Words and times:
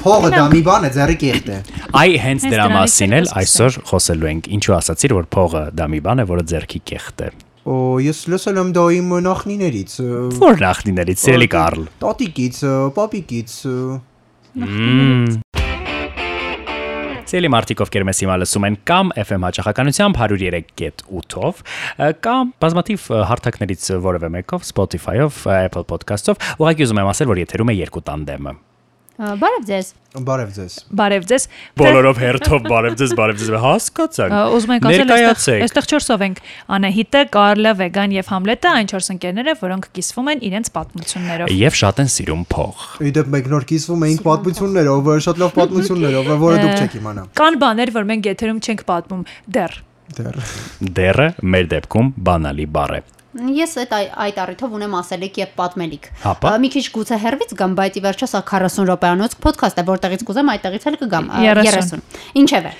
Փողը 0.00 0.28
դա 0.32 0.44
մի 0.48 0.60
բան 0.64 0.84
է, 0.86 0.90
ձեռի 0.94 1.16
կեղտ 1.20 1.48
է։ 1.52 1.56
Այ 2.00 2.12
հենց 2.22 2.44
դրա 2.48 2.66
մասին 2.72 3.14
էլ 3.18 3.26
այսօր 3.40 3.74
խոսելու 3.90 4.28
ենք։ 4.30 4.46
Ինչու 4.56 4.74
ասացիր, 4.78 5.14
որ 5.18 5.26
փողը 5.36 5.62
դա 5.76 5.88
մի 5.92 6.00
բան 6.06 6.22
է, 6.22 6.24
որը 6.30 6.44
ձերքի 6.52 6.80
կեղտ 6.90 7.24
է։ 7.26 7.28
Օ, 7.68 7.74
ես 8.00 8.22
լսել 8.32 8.60
եմ 8.62 8.70
դա 8.78 8.84
իմ 8.96 9.12
նախնիներից։ 9.26 9.96
Որ 10.40 10.64
նախնիներից 10.64 11.24
Սիրելի 11.26 11.48
Կարլ։ 11.52 11.84
Տատիկից, 12.00 12.60
պապիկից։ 12.96 13.58
ը, 13.68 13.76
Սիրելի 17.30 17.50
մարդիկ, 17.54 17.82
ովքեր 17.84 18.04
մեզ 18.08 18.20
հիմա 18.24 18.36
լսում 18.42 18.64
են 18.66 18.76
կամ 18.90 19.12
FM 19.22 19.44
հաճախականությամբ 19.46 20.16
103.8-ով, 20.24 21.60
կամ 22.26 22.50
բազմաթիվ 22.64 23.04
հարթակներից 23.30 23.86
որևէ 24.08 24.32
մեկով, 24.40 24.66
Spotify-ով, 24.66 25.38
Apple 25.60 25.86
Podcast-ով, 25.92 26.42
ուղղակի 26.58 26.88
ուզում 26.88 27.04
եմ 27.04 27.12
ասել, 27.12 27.30
որ 27.30 27.44
եթերում 27.44 27.70
է 27.70 27.78
երկու 27.84 28.04
տանդեմը։ 28.10 28.56
Բարև 29.20 29.64
ձեզ։ 29.68 29.88
Բարև 30.24 30.52
ձեզ։ 30.56 30.74
Բարև 30.96 31.24
ձեզ։ 31.28 31.44
Բոլորով 31.76 32.20
հերթով 32.22 32.62
բարև 32.70 32.94
ձեզ, 33.00 33.10
բարև 33.18 33.40
ձեզ, 33.40 33.50
հասկացանք։ 33.64 34.32
Ա, 34.32 34.38
Ուզում 34.56 34.72
ենք 34.74 34.86
ասել 34.88 35.12
այստեղ 35.16 35.64
այստեղ 35.66 35.88
4-ով 35.90 36.24
ենք. 36.24 36.40
Անահիտը, 36.76 37.22
Կարլը, 37.36 37.74
Վեգան 37.80 38.14
եւ 38.16 38.30
Համլետը, 38.32 38.72
այն 38.80 38.90
4 38.94 39.12
ընկերները, 39.14 39.54
որոնք 39.60 39.88
կիսվում 40.00 40.32
են 40.32 40.42
իրենց 40.48 40.72
պատմություններով։ 40.80 41.54
Եվ 41.60 41.78
շատ 41.80 42.00
են 42.00 42.10
սիրում 42.16 42.44
փող։ 42.56 42.88
Իդեպ 43.10 43.30
մեկ 43.36 43.52
նոր 43.52 43.68
կիսվում 43.70 44.04
էինք 44.08 44.24
պատմություններով, 44.24 45.12
շատ 45.28 45.44
լավ 45.44 45.54
պատմություններով, 45.60 46.34
որը 46.40 46.64
դուք 46.64 46.80
չեք 46.80 46.98
իմանա։ 47.00 47.28
Կան 47.44 47.60
բաներ, 47.60 47.94
որ 48.00 48.10
մենք 48.10 48.30
եթերում 48.30 48.60
չենք 48.64 48.84
պատմում 48.88 49.24
դեռ։ 49.60 49.80
Դեռ։ 50.10 50.38
Դերը 50.96 51.26
մեր 51.54 51.72
դեպքում 51.76 52.14
բանալի 52.26 52.66
բառ 52.74 52.96
է։ 52.98 53.02
Ես 53.30 53.76
այդ 53.78 53.92
այ- 53.94 54.10
այդ 54.26 54.38
առիթով 54.42 54.72
ունեմ 54.74 54.94
ասելիք 55.00 55.36
եւ 55.38 55.50
պատմելիք։ 55.60 56.06
Մի 56.64 56.68
քիչ 56.74 56.82
գուցե 56.96 57.16
հերվից 57.24 57.52
գամ, 57.60 57.76
բայց 57.78 57.94
ի 57.94 58.02
վերջո 58.06 58.26
սա 58.26 58.40
40 58.50 58.82
րոպեանոց 58.90 59.36
ոդքասթ 59.46 59.78
է, 59.78 59.84
որտեղից 59.90 60.24
կուզեմ 60.26 60.50
այդտեղից 60.50 60.86
էլ 60.90 60.96
կգամ։ 61.04 61.24
ա, 61.30 61.38
30. 61.62 62.02
Ինչևէ։ 62.42 62.72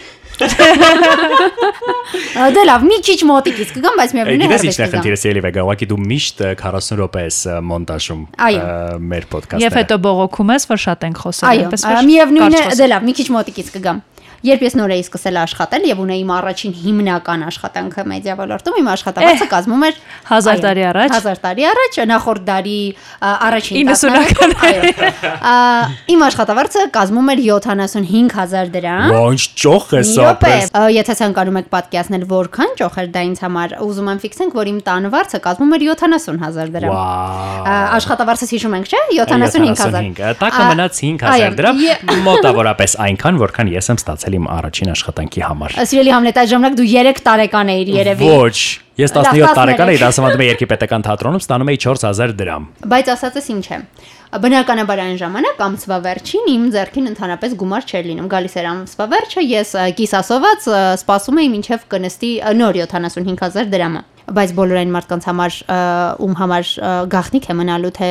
Դե 2.51 2.63
լավ, 2.67 2.85
մի 2.89 2.97
քիչ 3.05 3.17
մոտիկից 3.31 3.73
կգամ, 3.77 3.95
բայց 4.01 4.13
միևնույն 4.17 4.41
է 4.41 4.47
Գիտես 4.51 4.61
հերվից 4.61 4.71
է 4.71 4.81
կգամ։ 4.81 4.93
խնդիրը 4.95 5.19
Սիրելի 5.21 5.43
Վեգա, 5.47 5.65
ուղղակի 5.69 5.87
դու 5.91 5.99
միշտ 6.11 6.37
ը, 6.41 6.51
40 6.61 6.99
րոպե 7.01 7.25
ես 7.27 7.39
մոնտաժում 7.71 8.23
Այո։ 8.47 8.61
ը, 8.61 8.99
մեր 9.11 9.25
Եվ 9.27 9.35
ոդքասթը։ 9.37 9.71
հետո 9.81 9.99
բողոքում 10.07 10.53
ես, 10.57 10.63
որ 10.71 10.79
շատ 10.87 11.01
ենք 11.11 11.21
խոսել, 11.21 11.47
Այո, 11.51 11.61
այնպես 11.61 11.81
որ 11.91 12.01
միևնույն 12.11 12.57
է, 12.57 12.63
դե 12.81 12.87
լավ, 12.91 13.03
մի 13.11 13.15
քիչ 13.21 13.29
մոտիկից 13.37 13.69
կգամ։ 13.77 13.99
Երբ 14.41 14.63
ես 14.65 14.75
նոր 14.79 14.93
էի 14.95 15.03
սկսել 15.05 15.37
աշխատել 15.41 15.83
եւ 15.91 15.99
ունեի 16.01 16.21
իմ 16.25 16.31
առաջին 16.33 16.73
հիմնական 16.81 17.43
աշխատանքը 17.45 18.05
մեդիա 18.09 18.35
ոլորտում, 18.41 18.77
իմ 18.81 18.87
աշխատավարձը 18.95 19.49
կազմում 19.51 19.83
էր 19.85 19.99
հազար 20.31 20.55
այո, 20.55 20.63
տարի 20.65 20.85
առաջ։ 20.91 21.13
Հազար 21.13 21.41
տարի 21.45 21.67
առաջ, 21.71 21.99
նախորդ 22.11 22.47
դարի 22.49 22.79
առաջին 23.21 23.77
90-ականներին։ 23.91 23.91
տասնամյակում, 23.91 24.53
այո։ 24.65 24.81
Ա, 25.41 25.55
Իմ 26.15 26.25
աշխատավարձը 26.31 26.85
կազմում 26.95 27.29
էր 27.35 27.43
75000 27.45 28.73
դրամ։ 28.81 29.13
Ոնց 29.21 29.45
ճոխ 29.61 29.93
ես 30.01 30.11
Մի 30.11 30.17
րոպե, 30.21 30.31
ապրես։ 30.31 30.73
ա, 30.73 30.85
եթե 30.97 31.17
ցանկանում 31.21 31.61
եք 31.61 31.69
պատկերացնել 31.75 32.25
որքան 32.31 32.75
ճոխ 32.81 32.99
էր 33.01 33.11
դա 33.11 33.23
ինձ 33.29 33.43
համար, 33.45 33.77
ուզում 33.85 34.11
եմ 34.11 34.21
ֆիքսենք, 34.25 34.57
որ 34.61 34.71
իմ 34.71 34.79
տան 34.89 35.09
վարձը 35.15 35.41
կազմում 35.45 35.75
էր 35.77 35.85
70000 35.91 36.75
դրամ։ 36.81 36.95
Աշխատավարձը 38.01 38.51
հիշում 38.51 38.77
ենք, 38.81 38.91
չէ՞։ 38.91 39.03
75000։ 39.21 40.01
75, 40.01 40.41
տակը 40.41 40.63
մնաց 40.71 41.01
5000 41.01 41.59
դրամ, 41.61 41.83
մոտավորապես 42.31 42.97
այնքան, 43.07 43.41
որքան 43.41 43.73
ես 43.75 43.91
եմ 43.91 44.01
ստացել 44.01 44.30
իմ 44.39 44.47
առաջին 44.55 44.93
աշխատանքի 44.95 45.43
համար։ 45.47 45.75
Սիրելի 45.91 46.13
Համլետ, 46.15 46.39
այդ 46.41 46.51
ժամանակ 46.51 46.79
դու 46.81 46.87
3 46.91 47.21
տարեկան 47.27 47.73
էիր 47.75 47.91
երևի։ 47.97 48.31
Ոչ, 48.31 48.59
ես 49.01 49.15
Լավ, 49.17 49.29
17 49.31 49.59
տարեկան 49.59 49.91
13 49.91 49.95
էի, 49.95 50.01
դասավանդում 50.05 50.45
էի 50.45 50.49
երկրպետական 50.51 51.05
թատրոնում, 51.09 51.43
ստանում 51.45 51.71
էի 51.71 51.81
4000 51.85 52.35
դրամ։ 52.41 52.67
Բայց 52.91 53.11
ասածս 53.15 53.51
ինչ 53.55 53.67
է։ 53.71 53.81
Բնականաբար 54.31 55.01
այն 55.03 55.17
ժամանակ 55.19 55.63
ամսվա 55.67 55.97
վերջին 56.05 56.45
իմ 56.51 56.67
ձեռքին 56.71 57.11
ընդհանրապես 57.11 57.55
գումար 57.61 57.87
չէր 57.91 58.05
լինում։ 58.11 58.29
Գալիս 58.31 58.55
էր 58.61 58.69
ամսվա 58.71 59.07
վերջը, 59.11 59.43
ես 59.51 59.73
կիսասոված 59.99 60.69
սպասում 61.01 61.41
էի 61.41 61.49
մինչև 61.57 61.89
կնստի 61.91 62.31
նոր 62.61 62.79
75000 62.85 63.73
դրամը։ 63.75 64.05
Բայց 64.31 64.53
բոլոր 64.57 64.81
այն 64.81 64.93
մարդկանց 64.95 65.27
համար 65.31 65.57
ում 66.21 66.35
համար 66.41 66.71
ա, 66.71 66.91
գաղտնիք 67.11 67.47
է 67.51 67.57
մնալու 67.61 67.91
թե 67.97 68.11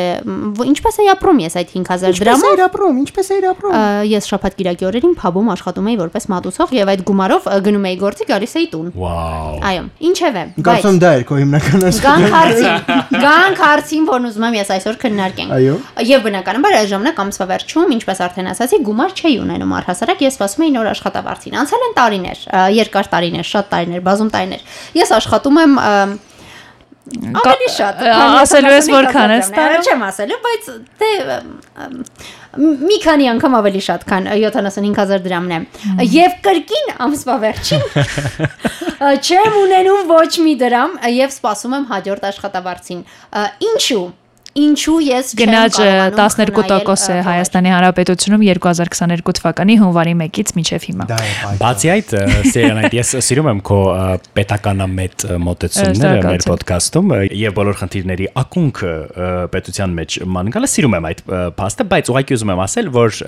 ինչպես 0.70 1.00
է 1.00 1.06
ապրում 1.14 1.40
ես 1.46 1.58
այդ 1.60 1.72
5000 1.76 2.10
Ինչպես 2.10 2.24
դրամը։ 2.24 2.50
էր 2.50 2.64
ապրում, 2.66 3.00
ինչպես 3.04 3.30
էր 3.36 3.48
ապրում։ 3.50 3.76
Ես 4.10 4.30
շաբաթ 4.30 4.58
կիրակի 4.60 4.88
օրերին 4.90 5.16
փաբում 5.20 5.52
աշխատում 5.54 5.90
էի 5.90 5.98
որպես 6.00 6.28
մատուցող 6.34 6.74
եւ 6.80 6.92
այդ 6.94 7.04
գումարով 7.10 7.50
գնում 7.70 7.88
էի 7.90 7.98
գործի, 8.04 8.28
գալիս 8.30 8.56
էի 8.60 8.68
տուն։ 8.74 8.90
Վաու։ 9.00 9.60
Այո, 9.70 9.84
ինչևէ։ 10.10 10.44
Կարծում 10.70 11.00
դա 11.00 11.12
էր 11.20 11.24
քո 11.30 11.40
հիմնական 11.40 11.86
աշխատանքը։ 11.90 12.32
հարցին, 12.36 12.78
գանք 13.26 13.62
հարցին, 13.64 14.08
որն 14.10 14.30
ուզում 14.30 14.46
եմ 14.50 14.58
ես 14.60 14.72
այսօր 14.76 15.00
քննարկենք։ 15.04 15.54
Այո։ 15.60 15.76
Եվ 16.10 16.24
բնականաբար 16.30 16.78
այս 16.80 16.90
ժամանակ 16.90 17.22
ամսվա 17.24 17.48
վերջում, 17.50 17.94
ինչպես 18.00 18.22
արդեն 18.30 18.50
ասացի, 18.50 18.80
գումար 18.90 19.16
չէի 19.20 19.36
ունենում 19.40 19.74
առհասարակ, 19.80 20.24
ես 20.26 20.38
սպասում 20.40 20.66
էի 20.66 20.74
նոր 20.76 20.90
աշխատավարձին։ 20.90 21.58
Անցել 21.60 21.86
են 21.90 21.96
տարիներ, 22.00 22.44
երկար 22.80 23.10
տարիներ, 23.14 23.48
շատ 23.50 23.70
տարիներ, 23.74 24.04
բազում 24.10 24.32
տարիներ։ 24.36 24.64
Ես 25.00 25.14
աշխատում 25.20 25.60
եմ 25.60 25.74
ավելի 27.10 27.70
շատ։ 27.74 28.02
ասելու 28.10 28.74
ես 28.76 28.90
75 28.90 28.96
որքան 28.96 29.32
դրամներ, 29.34 29.56
տարում։ 29.56 29.88
Չեմ 29.88 30.04
ասելու, 30.10 30.40
բայց 30.46 30.70
դե 31.00 31.12
մի 32.60 32.98
քանի 33.04 33.30
անգամ 33.34 33.56
ավելի 33.60 33.82
շատ, 33.88 34.06
քան 34.10 34.30
75000 34.36 35.26
դրամն 35.26 35.52
է։ 35.56 36.08
Եվ 36.14 36.38
կրկին 36.46 36.88
ամսվա 37.06 37.36
վերջին 37.46 37.84
չեմ 39.00 39.60
ունենում 39.64 40.10
ոչ 40.10 40.32
մի 40.46 40.56
դրամ 40.64 40.98
եւ 41.16 41.36
սպասում 41.36 41.76
եմ 41.80 41.86
հաջորդ 41.94 42.26
աշխատավարձին։ 42.30 43.04
Ինչու։ 43.70 44.04
Ինչու 44.58 44.96
ես 45.06 45.28
չեմ 45.36 45.40
Գնաճը 45.44 45.84
կարողանում 45.86 46.16
12% 46.18 47.12
է 47.14 47.18
Հայաստանի 47.28 47.72
Հանրապետությունում 47.74 48.44
2022 48.50 49.34
թվականի 49.38 49.76
հունվարի 49.78 50.14
1-ից 50.26 50.54
մինչև 50.58 50.88
հիմա։ 50.90 51.06
Բացի 51.60 51.92
այդ, 51.94 52.14
Սերանայդ, 52.54 52.96
ես 52.98 53.12
սիրում 53.28 53.50
եմ 53.52 53.62
քո 53.70 53.78
պետականամետ 54.40 55.26
մոտեցումները 55.46 56.24
մեր 56.26 56.46
ոդկասթում 56.50 57.14
եւ 57.40 57.56
բոլոր 57.60 57.78
խնդիրների 57.84 58.30
ակունքը 58.42 58.94
պետության 59.54 59.96
մեջ 60.00 60.18
մանգալը 60.40 60.72
սիրում 60.74 60.98
եմ 60.98 61.08
այդ 61.10 61.24
փաստը, 61.60 61.88
բայց 61.94 62.10
ուղղակի 62.10 62.38
ուզում 62.40 62.54
եմ 62.56 62.64
ասել, 62.66 62.92
որ 62.98 63.22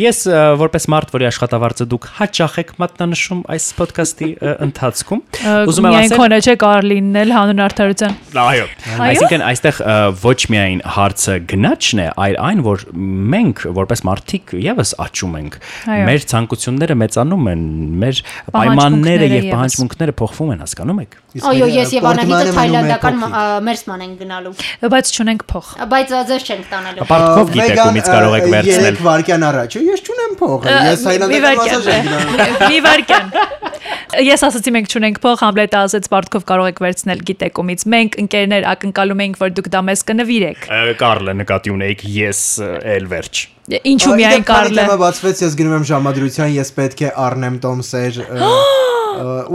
ես 0.00 0.22
որպես 0.60 0.88
մարդ, 0.92 1.14
որի 1.16 1.28
աշխատավարձը 1.30 1.88
դուք 1.94 2.08
հաճախ 2.20 2.58
եք 2.60 2.74
մատնանշում 2.84 3.42
այս 3.54 3.68
ոդկասթի 3.80 4.30
ընթացքում, 4.68 5.24
ուզում 5.70 5.88
եմ 5.90 5.98
ասել 6.00 6.20
քոնը 6.20 6.40
չէ 6.44 6.56
Կարլինն 6.60 7.20
էլ 7.20 7.34
հանուն 7.36 7.62
արդարության։ 7.66 8.16
Այո։ 8.40 8.66
Այսինքն 9.06 9.44
այստեղ 9.50 9.80
ոչ 10.20 10.38
միայն 10.60 10.80
հարցը 10.94 11.34
գնաճն 11.50 12.00
է, 12.02 12.06
այլ 12.20 12.36
այն, 12.44 12.62
որ 12.66 12.84
մենք 13.34 13.62
որպես 13.76 14.02
մարդիկ 14.08 14.52
եւս 14.60 14.92
աճում 15.04 15.36
ենք։ 15.40 15.56
Մեր 16.10 16.26
ցանկությունները 16.32 16.96
մեծանում 17.00 17.48
են, 17.52 17.64
մեր 18.04 18.20
պայմանները 18.56 19.30
եւ 19.30 19.48
պահանջմունքները 19.54 20.16
փոխվում 20.20 20.52
են, 20.54 20.64
հասկանում 20.66 21.02
եք։ 21.04 21.18
Այո, 21.30 21.66
ես 21.70 21.92
եւ 21.94 22.06
Անահիտը 22.10 22.54
թայլանդական 22.56 23.20
մերսման 23.68 24.00
են 24.06 24.14
գնալու։ 24.18 24.54
Բայց 24.90 25.12
չունենք 25.14 25.44
փող։ 25.52 25.68
Բայց 25.92 26.10
ա, 26.10 26.22
ձեզ 26.30 26.48
չենք 26.50 26.66
տանելու։ 26.72 27.06
Պարտքով 27.10 27.52
գիտեք 27.54 27.82
ումից 27.84 28.10
կարող 28.10 28.36
եք 28.40 28.48
վերցնել։ 28.56 28.88
Երեք 28.90 29.04
վարկյան 29.06 29.46
առաջ։ 29.50 29.78
Ես 29.86 30.04
չունեմ 30.10 30.34
փողը։ 30.40 30.74
Ես 30.90 31.06
Մի 31.06 31.40
հայլանդական 31.46 31.60
մասաժ 31.60 31.90
եմ 31.94 32.10
գնալ։ 32.10 32.34
վարքյան։ 32.34 32.66
Մի 32.74 32.82
վարքյան։ 32.88 33.68
Ես 34.20 34.42
ասացի 34.42 34.72
մենք 34.74 34.90
չունենք 34.90 35.18
փող, 35.22 35.36
Համլետը 35.40 35.78
ասաց 35.80 36.06
Պարտքով 36.10 36.44
կարող 36.50 36.68
եք 36.70 36.80
վերցնել 36.82 37.20
գիտեք 37.30 37.60
ումից։ 37.62 37.84
Մենք 37.94 38.16
ընկերներ 38.24 38.66
ակնկալում 38.70 39.22
էինք, 39.24 39.38
որ 39.40 39.52
դուք 39.54 39.68
դա 39.70 39.82
մեզ 39.86 40.02
կնվիրեք։ 40.10 40.39
Ը, 40.40 40.94
Կարլը 41.00 41.36
նկատի 41.40 41.74
ունեիք 41.76 42.04
ես 42.16 42.42
էլ 42.96 43.08
վերջ։ 43.14 43.42
Ինչու 43.90 44.14
միայն 44.18 44.46
Կարլը։ 44.48 44.82
Թեմա 44.82 44.96
բացվեց, 45.04 45.42
ես 45.46 45.56
գնում 45.60 45.74
եմ 45.78 45.84
ժամադրության, 45.90 46.54
ես 46.56 46.72
պետք 46.80 47.02
է 47.06 47.10
առնեմ 47.26 47.58
Տոմսեր 47.62 48.20
ը, 48.24 48.54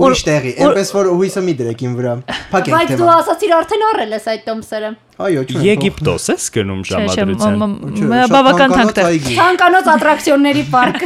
ուրիշ 0.06 0.22
տեղի։ 0.28 0.52
Այնպես 0.66 0.92
որ 0.96 1.10
հույսը 1.16 1.42
մի 1.46 1.54
դրեք 1.60 1.82
իմ 1.86 1.94
վրա։ 2.00 2.14
Փակենք 2.52 2.76
Բայց 2.76 2.90
դու 2.92 2.98
թեման։ 3.00 3.20
ասացիր 3.22 3.54
արդեն 3.56 3.86
առել 3.90 4.16
ես 4.16 4.26
այդ 4.34 4.44
տոմսերը։ 4.46 4.90
Այո, 5.26 5.44
չունեմ։ 5.46 5.66
Եգիպտոս 5.66 6.26
ես 6.32 6.48
գնում 6.56 6.82
Չէ, 6.86 6.92
չէ, 6.92 7.06
ժամադրության։ 7.16 8.26
բավական 8.36 8.76
թանկտեղ։ 8.76 9.30
Ցանկանոց 9.40 9.90
ատրակցիոնների 9.96 10.66
պարկ։ 10.76 11.06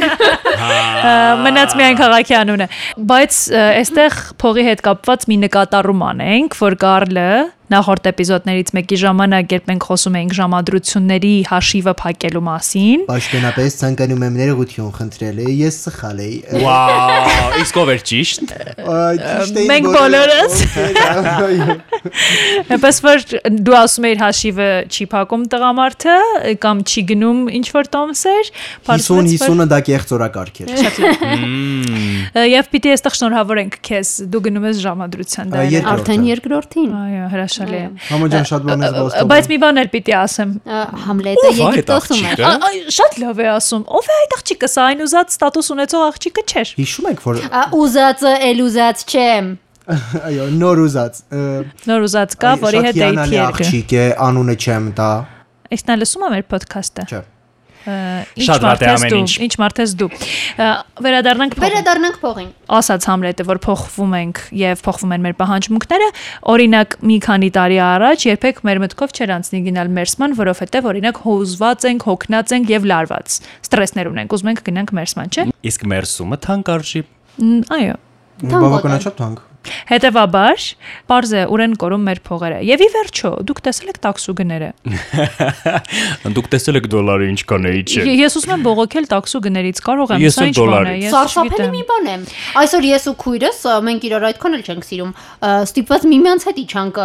Մնաց 1.46 1.76
միայն 1.78 2.00
քաղաքի 2.00 2.36
անունը։ 2.40 2.68
Բայց 3.10 3.38
այստեղ 3.60 4.18
փողի 4.42 4.66
հետ 4.70 4.84
կապված 4.90 5.26
մի 5.30 5.40
նկատառում 5.46 6.04
անենք, 6.10 6.58
որ 6.60 6.78
Կարլը 6.84 7.30
նախորդ 7.70 8.08
էպիզոդներից 8.10 8.72
մեկի 8.76 8.96
ժամանակ 9.04 9.54
երբ 9.54 9.68
մենք 9.70 9.86
խոսում 9.90 10.16
էինք 10.20 10.34
ժամադրությունների 10.40 11.34
հաշիվը 11.50 11.94
փակելու 12.00 12.44
մասին, 12.50 13.04
Պաշտոնապես 13.10 13.76
ցանկանում 13.80 14.24
եմ 14.26 14.38
ներողություն 14.40 14.90
խնդրել, 14.96 15.40
ես 15.60 15.78
սխալ 15.86 16.22
էի։ 16.24 16.38
Վաու, 16.64 17.60
իսկ 17.60 17.80
ով 17.80 17.92
էր 17.94 18.04
ճիշտ։ 18.10 18.54
Մենք 19.70 19.90
բոլորը։ 19.90 20.30
բոլորս։ 20.30 20.54
այնպես 22.74 23.00
որ 23.04 23.24
դու 23.60 23.76
ասում 23.80 24.06
էիր 24.10 24.20
հաշիվը 24.20 24.68
չի 24.90 25.06
փակում 25.14 25.44
տղամարդը 25.54 26.16
կամ 26.64 26.82
չի 26.90 27.04
գնում 27.10 27.40
ինչ 27.60 27.66
որ 27.76 27.90
տոմսեր, 27.94 28.50
50-50-ը 28.90 29.66
դա 29.70 29.80
կեղծորակարգ 29.90 30.60
էր։ 30.64 30.68
Եվ 32.50 32.70
պիտի 32.74 32.94
այստեղ 32.96 33.14
շնորհավորենք 33.20 33.78
քեզ, 33.90 34.08
դու 34.30 34.42
գնում 34.48 34.68
ես 34.70 34.76
ժամադրության 34.86 35.46
երկրորդ։ 35.60 35.90
Արդեն 35.90 36.22
երկրորդին։ 36.30 36.90
Այո, 37.00 37.24
հրաշալի 37.34 37.59
հուսալի 37.60 37.78
է։ 37.80 37.86
Համոջան 38.10 38.46
շատ 38.50 38.66
բան 38.68 38.84
ես 38.86 39.16
Բայց 39.30 39.48
մի 39.50 39.58
բան 39.64 39.80
էլ 39.80 39.88
պիտի 39.94 40.14
ասեմ։ 40.20 40.52
Համլետը 41.04 41.46
է 41.50 41.52
Եգիպտոսում 41.60 42.22
այ, 42.50 42.78
Շատ 42.96 43.18
լավ 43.20 43.40
է 43.40 43.48
ասում։ 43.54 43.82
Ով 44.00 44.10
է 44.10 44.16
այդ 44.20 44.36
աղջիկը, 44.38 44.70
սա 44.70 44.86
այն 44.90 45.02
ուզած 45.06 45.34
ստատուս 45.36 45.70
ունեցող 45.74 46.04
աղջիկը 46.10 46.44
չէր։ 46.50 46.72
Հիշում 46.80 47.10
եք 47.10 47.24
որ 47.26 47.42
Ուզածը 47.80 48.32
էլ 48.50 48.62
ուզած 48.66 49.04
չեմ։ 49.10 49.50
այո 49.90 50.44
նոր 50.60 50.80
ուզած 50.86 51.20
Նոր 51.90 52.04
ուզած 52.06 52.36
կա, 52.40 52.50
որի 52.62 52.82
հետ 52.86 52.98
դեյթի 53.00 53.34
երկը։ 53.34 53.64
աղջիկ 53.64 53.94
է 54.00 54.04
անունը 54.28 54.56
չեմ 54.60 54.88
տա 55.00 55.10
Իսկ 55.74 55.90
նա 55.90 55.96
լսում 56.04 56.26
է 56.26 56.30
մեր 56.36 56.44
ոդքասթը։ 56.54 57.06
չէ 57.10 57.20
Ինչ 57.80 58.44
Շատ 58.44 58.60
վատ 58.60 58.60
է 58.60 58.66
մարդ 58.70 58.82
ես 58.84 59.00
ամեն 59.00 59.10
դու, 59.12 59.20
ինչ։ 59.20 59.32
Ինչ 59.46 59.54
մարդ 59.60 59.78
ես 59.80 59.92
դու։ 60.00 60.08
Վերադառնանք 61.00 61.54
փոխ- 61.56 61.64
Վերադառնանք 61.70 62.16
փողին։ 62.20 62.48
ասաց 62.76 63.06
Համլետը, 63.10 63.46
որ 63.50 63.58
փոխվում 63.64 64.12
ենք 64.20 64.40
եւ 64.60 64.82
փոխվում 64.84 65.14
են 65.16 65.24
մեր 65.24 65.34
պահանջմունքները, 65.40 66.08
օրինակ 66.54 66.88
մի 67.10 67.16
քանի 67.24 67.50
տարի 67.56 67.78
առաջ 67.88 68.18
երբեք 68.30 68.56
մեր 68.68 68.82
մտքով 68.84 69.14
չէր 69.16 69.32
անցնի 69.40 69.60
գնալ 69.70 69.88
մերսման, 69.96 70.36
որովհետեւ 70.40 70.90
օրինակ 70.92 71.16
հոզված 71.24 71.80
ենք, 71.90 72.00
հոգնած 72.10 72.54
ենք 72.60 72.66
եւ 72.76 72.82
լարված։ 72.90 73.26
Ստրեսներ 73.64 74.10
ունենք, 74.12 74.36
ուզում 74.36 74.50
ենք 74.52 74.60
գնանք 74.70 74.90
մերսման, 75.00 75.28
չէ՞։ 75.34 75.48
Իսկ 75.70 75.80
մեր 75.90 76.04
սումը 76.10 76.36
թանկ 76.44 76.74
արժի։ 76.76 77.02
Այո։ 77.80 77.94
բավականաչափ 78.50 79.16
թանկ 79.20 79.49
Հետևաբար, 79.90 80.64
parz 81.10 81.32
է 81.36 81.42
ուրեն 81.52 81.74
կորում 81.80 82.04
մեր 82.08 82.20
փողերը։ 82.26 82.58
Եվ 82.64 82.80
ի 82.80 82.88
վերջո, 82.94 83.30
դուք 83.50 83.60
տեսել 83.66 83.90
եք 83.92 83.98
տաքսու 84.06 84.34
գները։ 84.40 84.70
Դուք 86.36 86.48
տեսել 86.54 86.80
եք 86.80 86.88
դոլարը 86.94 87.28
ինչքան 87.34 87.68
է 87.68 87.72
իջել։ 87.80 88.10
Ես 88.20 88.38
ուզում 88.40 88.54
եմ 88.56 88.64
բողոքել 88.66 89.08
տաքսու 89.10 89.42
գներից, 89.46 89.82
կարող 89.90 90.14
եմ, 90.16 90.26
սա 90.30 90.48
ինչ 90.50 90.56
բան 90.60 90.90
է, 90.90 90.96
Սարսափելի 91.12 91.68
մի 91.76 91.82
բան 91.90 92.10
է։ 92.10 92.16
Այսօր 92.60 92.88
ես 92.90 93.08
ու 93.10 93.16
քույրս 93.20 93.62
մենք 93.90 94.06
իրար 94.10 94.28
այդքան 94.30 94.58
էլ 94.60 94.64
չենք 94.70 94.86
սիրում։ 94.90 95.14
Ստիպված 95.70 96.06
միմյանց 96.10 96.46
հետ 96.50 96.62
իջանք 96.64 97.02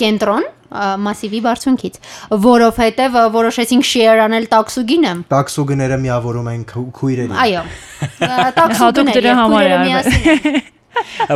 կենտրոն 0.00 0.46
մասիվի 0.76 1.40
բարձունքից, 1.46 1.98
որովհետև 2.42 3.18
որոշեցինք 3.36 3.86
share 3.86 4.22
անել 4.26 4.48
տաքսուգինը։ 4.50 5.12
տաքսու 5.30 5.66
գները 5.70 5.98
միավորում 6.02 6.48
են 6.52 6.64
քու- 6.72 6.88
քույրերի 6.98 7.38
Այո։ 7.46 7.62
Տաքսուգները 8.58 9.20
դրա 9.20 9.36
համար 9.42 9.70
է 9.70 10.75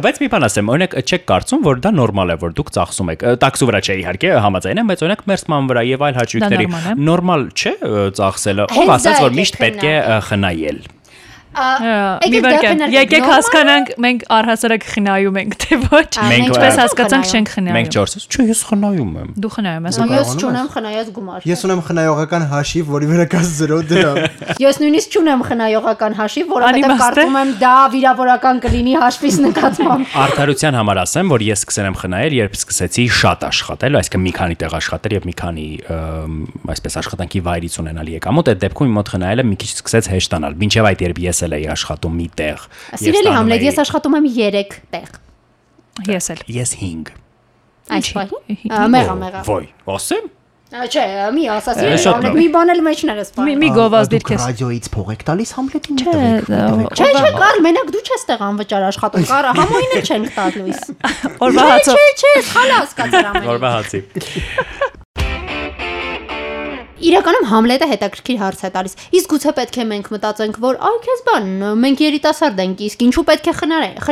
Բայց 0.05 0.21
մի 0.21 0.29
բան 0.35 0.47
ասեմ, 0.47 0.71
օրինակ 0.75 0.97
չեք 1.01 1.27
կարծում, 1.31 1.65
որ 1.67 1.83
դա 1.85 1.93
նորմալ 1.97 2.33
է, 2.35 2.37
որ 2.45 2.55
դուք 2.61 2.73
ծախսում 2.77 3.13
եք։ 3.15 3.25
Տաքսու 3.45 3.69
վրա 3.71 3.81
չէ 3.81 3.97
իհարկե, 4.01 4.31
համաձայն 4.47 4.81
եմ, 4.81 4.91
բայց 4.91 5.05
օրինակ 5.07 5.25
մերսման 5.31 5.71
վրա 5.71 5.85
եւ 5.91 6.07
այլ 6.09 6.21
հաճույքների 6.21 6.71
նորմալ 7.11 7.45
չէ 7.51 7.75
ծախսելը։ 8.21 8.71
Ով 8.81 8.95
ասաց, 8.97 9.21
որ 9.27 9.37
միշտ 9.41 9.61
պետք 9.65 9.87
է 9.91 9.95
խնայել։ 10.31 10.81
Եկեք 11.51 13.25
հասկանանք, 13.27 13.89
մենք 13.99 14.21
առհասարակ 14.31 14.85
խնայում 14.87 15.39
ենք, 15.41 15.55
թե 15.65 15.79
ոչ։ 15.91 16.11
Ինչպես 16.31 16.77
հասկացանք, 16.79 17.31
չենք 17.35 17.51
խնայում։ 17.55 17.77
Մենք 17.77 17.91
4-ից, 17.97 18.27
չէ, 18.31 18.45
ես 18.51 18.61
խնայում 18.71 19.11
եմ։ 19.21 19.33
Դու 19.35 19.51
խնայում 19.57 19.89
ես, 19.91 19.99
Ես 20.11 20.31
չունեմ 20.39 20.69
խնայած 20.71 21.11
գումար։ 21.17 21.49
ես 21.51 21.65
ունեմ 21.67 21.83
խնայողական 21.91 22.45
հաշիվ 22.51 22.93
որի 22.95 23.09
վրա 23.11 23.27
կա 23.35 23.41
0 23.51 23.83
դրամ 23.91 24.21
Ես 24.71 24.79
նույնիսկ 24.81 25.17
չունեմ 25.19 25.45
խնայողական 25.51 26.17
հաշիվ, 26.21 26.47
որովհետև 26.55 26.95
կարծում 27.01 27.39
եմ 27.41 27.53
դա 27.61 27.75
վիրավորական 27.95 28.63
կլինի 28.65 28.95
հաշվից 29.01 29.37
նկատմամբ։ 29.51 30.15
Արդարության 30.31 30.79
համար 30.81 31.01
ասեմ, 31.03 31.35
որ 31.35 31.45
ես 31.51 31.65
սկսել 31.65 31.91
եմ 31.91 31.99
խնայել, 32.01 32.37
երբ 32.41 32.57
սկսեցի 32.61 33.05
շատ 33.21 33.47
աշխատել, 33.51 33.99
այսինքն 34.01 34.25
մի 34.27 34.33
քանի 34.39 34.59
տեղ 34.61 34.77
աշխատել 34.81 35.17
եւ 35.19 35.29
մի 35.31 35.35
քանի 35.41 35.67
այսպես 36.71 36.99
աշխատանքի 37.01 37.41
վայրից 37.51 37.79
ունենալ 37.81 38.11
եկամուտ, 38.21 38.51
այդ 38.51 38.61
դեպքում 38.61 38.91
իմ 38.91 38.97
մոտ 39.01 39.13
խնայելը 39.15 39.47
մի 39.51 39.57
քիչ 39.61 39.71
սկսեց 39.81 40.11
հեշտանալ։ 40.11 40.59
Մինչեւ 40.61 40.89
այդ 40.91 41.05
երբ 41.07 41.21
ես 41.25 41.40
էլ 41.47 41.57
էի 41.61 41.67
աշխատում 41.75 42.19
մի 42.21 42.27
տեղ։ 42.41 42.67
Սիրելի 43.05 43.33
Համլետ, 43.37 43.65
ես 43.71 43.81
աշխատում 43.85 44.19
եմ 44.21 44.29
3 44.41 44.77
տեղ։ 44.97 45.09
Ես 46.11 46.31
էլ։ 46.35 46.45
ես 46.61 46.75
5։ 46.81 47.15
Այս 47.91 48.13
պահին։ 48.17 48.93
Մեղա, 48.95 49.17
մեղա։ 49.25 49.41
Ոյ, 49.51 49.65
ասեմ։ 49.97 50.29
Չէ, 50.71 51.03
մի 51.35 51.45
ասա, 51.51 51.73
Է, 51.75 51.79
սիրելի 51.81 51.99
շատ 51.99 52.15
Համլետ, 52.15 52.37
մի 52.39 52.45
բան 52.55 52.71
էլ 52.71 52.81
մեջներս 52.87 53.31
Մի 53.31 53.37
պահի։ 53.41 53.55
մի 53.59 53.71
գովազդիր 53.75 54.21
Դուք 54.23 54.29
քեզ։ 54.31 54.45
ռադիոից 54.47 54.87
փող 54.95 55.09
եք 55.11 55.25
տալիս 55.31 55.51
համլետին 55.57 55.97
տվեք։ 55.99 56.47
Չէ, 56.95 57.09
չէ, 57.11 57.33
կար, 57.41 57.59
մենակ 57.67 57.91
դու 57.91 58.03
չես 58.07 58.23
տեղ 58.31 58.45
անվճար 58.47 58.87
աշխատում, 58.91 59.27
կարա 59.33 59.51
համոին 59.59 59.97
էլ 59.99 60.07
չենք 60.07 60.31
տալ 60.39 60.61
լույս։ 60.61 60.81
Օրվա 61.43 61.67
Չէ, 61.67 61.75
հացով։ 61.75 61.99
չէ, 61.99 62.07
չէ, 62.23 62.33
սխալ 62.47 62.71
հասկացար 62.77 63.31
ամեն։ 63.33 63.51
Որբա 63.51 63.75
հացի։ 63.81 64.05
Իրականում 67.01 67.47
Համլետը 67.49 67.87
հետաքրքիր 67.91 68.39
հարց 68.41 68.61
է 68.61 68.71
տալիս։ 68.75 68.95
Իսկ 69.17 69.31
գուցե 69.33 69.53
պետք 69.57 69.77
է 69.81 69.85
մենք 69.91 70.09
մտածենք, 70.13 70.59
որ 70.61 70.79
այ 70.85 70.97
քեզ 71.07 71.23
բան, 71.31 71.47
մենք 71.81 72.03
երիտասարդ 72.05 72.61
ենք, 72.65 72.83
իսկ 72.91 73.05
ինչու 73.07 73.25
պետք 73.31 73.49
է 73.49 73.55
խնայենք, 73.61 74.03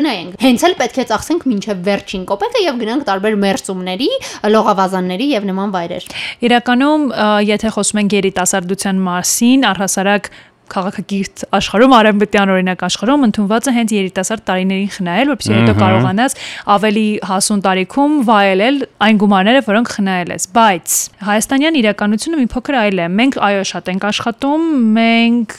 Հենց 0.49 0.64
էլ 0.69 0.76
պետք 0.79 0.99
է 0.99 1.05
ծախսենք 1.12 1.46
մինչև 1.52 1.82
վերջին 1.88 2.25
կոպեկը 2.32 2.62
եւ 2.64 2.81
գնանք 2.81 3.06
տարբեր 3.08 3.38
մերսումների, 3.44 4.11
լողավազանների 4.56 5.29
եւ 5.37 5.49
նման 5.52 5.75
վայրեր։ 5.76 6.08
Իրականում, 6.49 7.05
եթե 7.49 7.73
խոսում 7.76 8.02
ենք 8.02 8.17
երիտասարդության 8.19 9.02
մասին, 9.08 9.69
առհասարակ 9.69 10.32
քաղաքագիրտ 10.75 11.44
աշխարհում, 11.59 11.94
արևմտյան 11.99 12.53
օրինակ 12.55 12.85
աշխարհում 12.88 13.26
ընդունված 13.29 13.69
է 13.69 13.75
հենց 13.79 13.94
երիտասարդ 13.99 14.44
տարիներին 14.49 14.93
խնայել, 14.99 15.32
որպեսզի 15.32 15.56
հետո 15.59 15.75
կարողանաս 15.82 16.38
ավելի 16.76 17.06
հասուն 17.29 17.65
տարիքում 17.69 18.17
վայելել 18.29 18.81
այն 19.09 19.20
գումարները, 19.25 19.65
որոնք 19.69 19.93
խնայել 19.99 20.32
ես։ 20.37 20.49
Բայց 20.59 20.97
հայաստանյան 21.29 21.79
իրականությունը 21.82 22.41
մի 22.43 22.49
փոքր 22.55 22.79
այլ 22.79 22.99
է։ 22.99 23.11
Մենք 23.19 23.43
այո 23.49 23.67
շատ 23.73 23.93
ենք 23.94 24.09
աշխատում, 24.12 24.70
մենք 24.99 25.59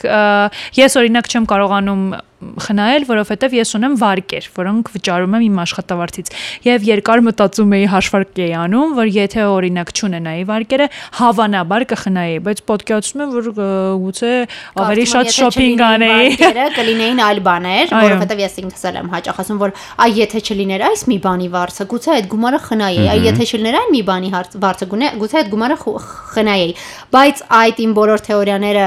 ես 0.80 1.00
օրինակ 1.00 1.30
չեմ 1.30 1.50
կարողանում 1.50 2.04
խնայել, 2.40 3.04
որովհետև 3.10 3.56
ես 3.58 3.72
ունեմ 3.80 3.96
վարկեր, 4.00 4.46
որոնք 4.56 4.90
վճարում 4.96 5.34
եմ 5.36 5.44
իմ 5.50 5.58
աշխատավարձից։ 5.64 6.30
Եվ 6.70 6.86
երկար 6.90 7.22
մտածում 7.28 7.74
էի 7.76 7.88
հաշվարկ 7.94 8.40
էի 8.40 8.54
անում, 8.64 8.94
որ 9.00 9.10
եթե 9.12 9.44
օրինակ 9.50 9.92
չունենայի 10.00 10.44
վարկերը, 10.50 10.88
հավանաբար 11.20 11.86
կխնայի, 11.90 12.38
բայց 12.48 12.62
պատկերացնում 12.70 13.24
եմ, 13.26 13.34
որ 13.36 13.50
գուցե 14.00 14.32
ավելի 14.80 15.06
շատ 15.14 15.32
շոփինգ 15.36 15.84
անեի։ 15.90 16.30
Վարկերը 16.40 16.68
կլինեին 16.80 17.20
այլ 17.28 17.42
բաներ, 17.50 17.94
Այո։ 18.00 18.08
որովհետեւ 18.10 18.44
ես 18.46 18.56
ինքս 18.64 18.84
էլ 18.90 19.00
եմ 19.00 19.12
հաճախ 19.20 19.42
ասում, 19.44 19.60
որ 19.60 19.76
այ 20.00 20.12
եթե 20.20 20.40
չլիներ 20.50 20.86
այս 20.90 21.04
մի 21.10 21.18
բանի 21.28 21.50
վարձը, 21.60 21.88
գուցե 21.92 22.10
այդ 22.16 22.30
գումարը 22.34 22.60
խնայի, 22.70 23.04
այ 23.10 23.20
եթե 23.30 23.50
չլիներ 23.50 23.78
այն 23.80 23.92
մի 24.00 24.02
բանի 24.10 24.30
վարձը, 24.64 24.90
գունե- 24.94 25.14
գուցե 25.20 25.40
այդ 25.40 25.52
գումարը 25.54 25.78
խնայի։ 26.30 26.70
Բայց 27.10 27.44
այդ 27.60 27.80
իմ 27.84 27.92
բոլոր 28.00 28.24
թեորիաները 28.30 28.86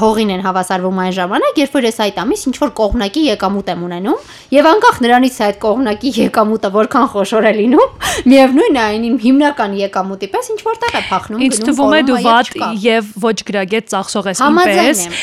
հողին 0.00 0.30
են 0.36 0.42
հավասարվում 0.44 1.00
այն 1.00 1.14
ժամանակ, 1.20 1.60
երբ 1.60 1.76
որ 1.80 1.86
ես 1.90 2.00
այդ 2.06 2.20
ամիս 2.24 2.42
ինչ 2.50 2.56
որ 2.60 2.72
կողմնակի 2.90 3.22
եկամուտ 3.30 3.68
եմ 3.70 3.82
ունենում, 3.86 4.22
եւ 4.50 4.68
անկախ 4.70 4.96
նրանից 5.04 5.36
այդ 5.46 5.58
կողմնակի 5.62 6.10
եկամուտը 6.16 6.70
որքան 6.74 7.06
խոշոր 7.12 7.46
է 7.46 7.52
լինում, 7.60 7.92
միևնույն 8.30 8.78
է 8.80 8.82
այն 8.84 9.04
իմ 9.10 9.16
հիմնական 9.24 9.76
եկամուտի 9.80 10.28
պես 10.34 10.50
ինչ 10.50 10.60
որտեղ 10.66 10.96
է 10.98 11.02
փախնում 11.10 11.44
Ինձ 11.46 11.60
թվում 11.70 11.94
է 11.94 12.00
դու 12.10 12.18
վատ 12.26 12.50
եւ 12.84 13.12
ոչ 13.24 13.36
գրագետ 13.50 13.90
ծախսող 13.94 14.30
ես 14.30 14.42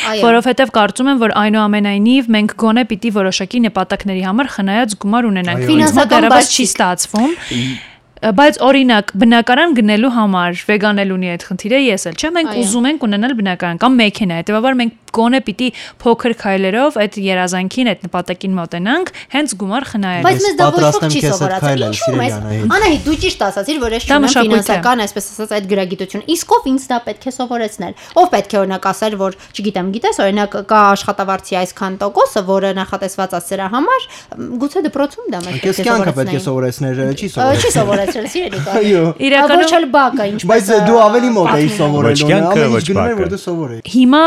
այո։ 0.07 0.23
որովհետեւ 0.27 0.73
կարծում 0.77 1.11
եմ, 1.11 1.21
որ 1.27 1.35
այնուամենայնիվ 1.43 2.31
մենք 2.37 2.55
գոնե 2.63 2.87
պիտի 2.87 3.13
որոշակի 3.17 3.63
նպատակների 3.67 4.23
համար 4.27 4.51
խնայած 4.55 4.97
գումար 5.03 5.29
ունենանք։ 5.33 5.67
Ֆինանսական 5.67 6.27
դեռևս 6.27 6.51
չի։ 6.55 6.67
ստացվում։ 6.71 7.37
Բայց 8.17 8.57
օրինակ 8.65 9.11
բնակարան 9.21 9.75
գնելու 9.77 10.13
համար 10.17 10.61
վեգանել 10.67 11.11
ունի 11.17 11.29
այդ 11.35 11.43
խնդիրը 11.47 11.81
ես 11.85 12.07
էլ 12.09 12.15
չէ 12.17 12.31
մենք 12.37 12.53
ուզում 12.63 12.87
ենք 12.91 13.03
ունենալ 13.07 13.35
բնակարան 13.37 13.81
կամ 13.83 13.99
մեքենա 14.01 14.39
հետեւաբար 14.41 14.77
մենք 14.81 14.95
գոնե 15.17 15.39
պիտի 15.47 15.67
փոքր 16.01 16.33
քայլերով 16.41 16.97
այդ 17.01 17.17
երազանքին 17.23 17.89
այդ 17.91 18.01
նպատակին 18.07 18.55
մոտենանք 18.57 19.11
հենց 19.33 19.53
գումար 19.61 19.85
խնայելու 19.91 20.27
Բայց 20.27 20.43
մեզ 20.47 20.57
դա 20.57 20.67
ոչ 20.77 20.91
ոք 20.97 21.05
չի 21.07 21.21
սովորացել։ 21.27 21.83
Ինչու՞ 21.87 22.07
սիրելի 22.07 22.59
Անահիտ։ 22.77 23.01
դու 23.07 23.17
ճիշտ 23.23 23.45
ասացիր, 23.47 23.79
որ 23.81 23.95
ես 23.97 24.07
չունեմ 24.07 24.27
է։ 24.27 24.31
ֆինանսական, 24.37 25.03
այսպես 25.07 25.29
ասած, 25.31 25.53
այդ 25.57 25.69
գրագիտություն։ 25.71 26.23
Իսկ 26.37 26.53
ով 26.57 26.67
ինձ 26.67 26.87
դա 26.91 26.99
պետք 27.07 27.27
է 27.27 27.33
սովորեցնել։ 27.37 27.93
Ով 28.17 28.27
պետք 28.37 28.51
է 28.51 28.59
օրինակ 28.61 28.87
ասել, 28.91 29.17
որ, 29.17 29.37
չգիտեմ, 29.57 29.87
գիտես, 29.97 30.21
օրինակ 30.27 30.57
կա 30.67 30.81
աշխատավարձի 30.97 31.57
այսքան 31.63 31.97
տոկոսը, 32.03 32.41
որը 32.47 32.69
նախատեսված 32.77 33.37
է 33.37 33.41
սրա 33.47 33.67
համար, 33.77 34.07
գուցե 34.57 34.79
դպրոցում 34.87 35.27
դա 35.33 35.39
մեզ 35.47 35.61
Քեզ 35.67 35.81
կյանքը 35.87 36.13
պետք 36.17 36.33
է 36.33 36.41
Ա, 37.37 37.49
Չի 37.57 37.71
սովորեցնել։ 37.77 38.06
սովորեցել, 38.07 38.27
սիրելի 38.31 38.59
կա։ 38.63 38.73
Այո։ 38.77 39.01
Իրականում- 39.27 39.63
ոչ 39.67 39.73
էլ 39.77 39.85
բակը, 39.93 40.23
ինչպես 40.31 40.47
Բայց 40.47 40.67
դու 40.87 40.99
ավելի 41.07 41.29
մոտ 41.37 41.49
էի 41.57 41.69
սովորել, 41.77 42.07
Ոչ 42.07 42.19
կյանքը, 42.27 42.57
ամեն 42.57 42.71
ոչ 42.77 42.81
ինչ 42.81 42.87
գնում 42.87 42.97
էր 42.97 43.07
բակը։ 43.07 43.21
որ 43.21 43.29
դու 43.33 43.41
սովորեի։ 43.43 43.81
Հիմա 43.97 44.23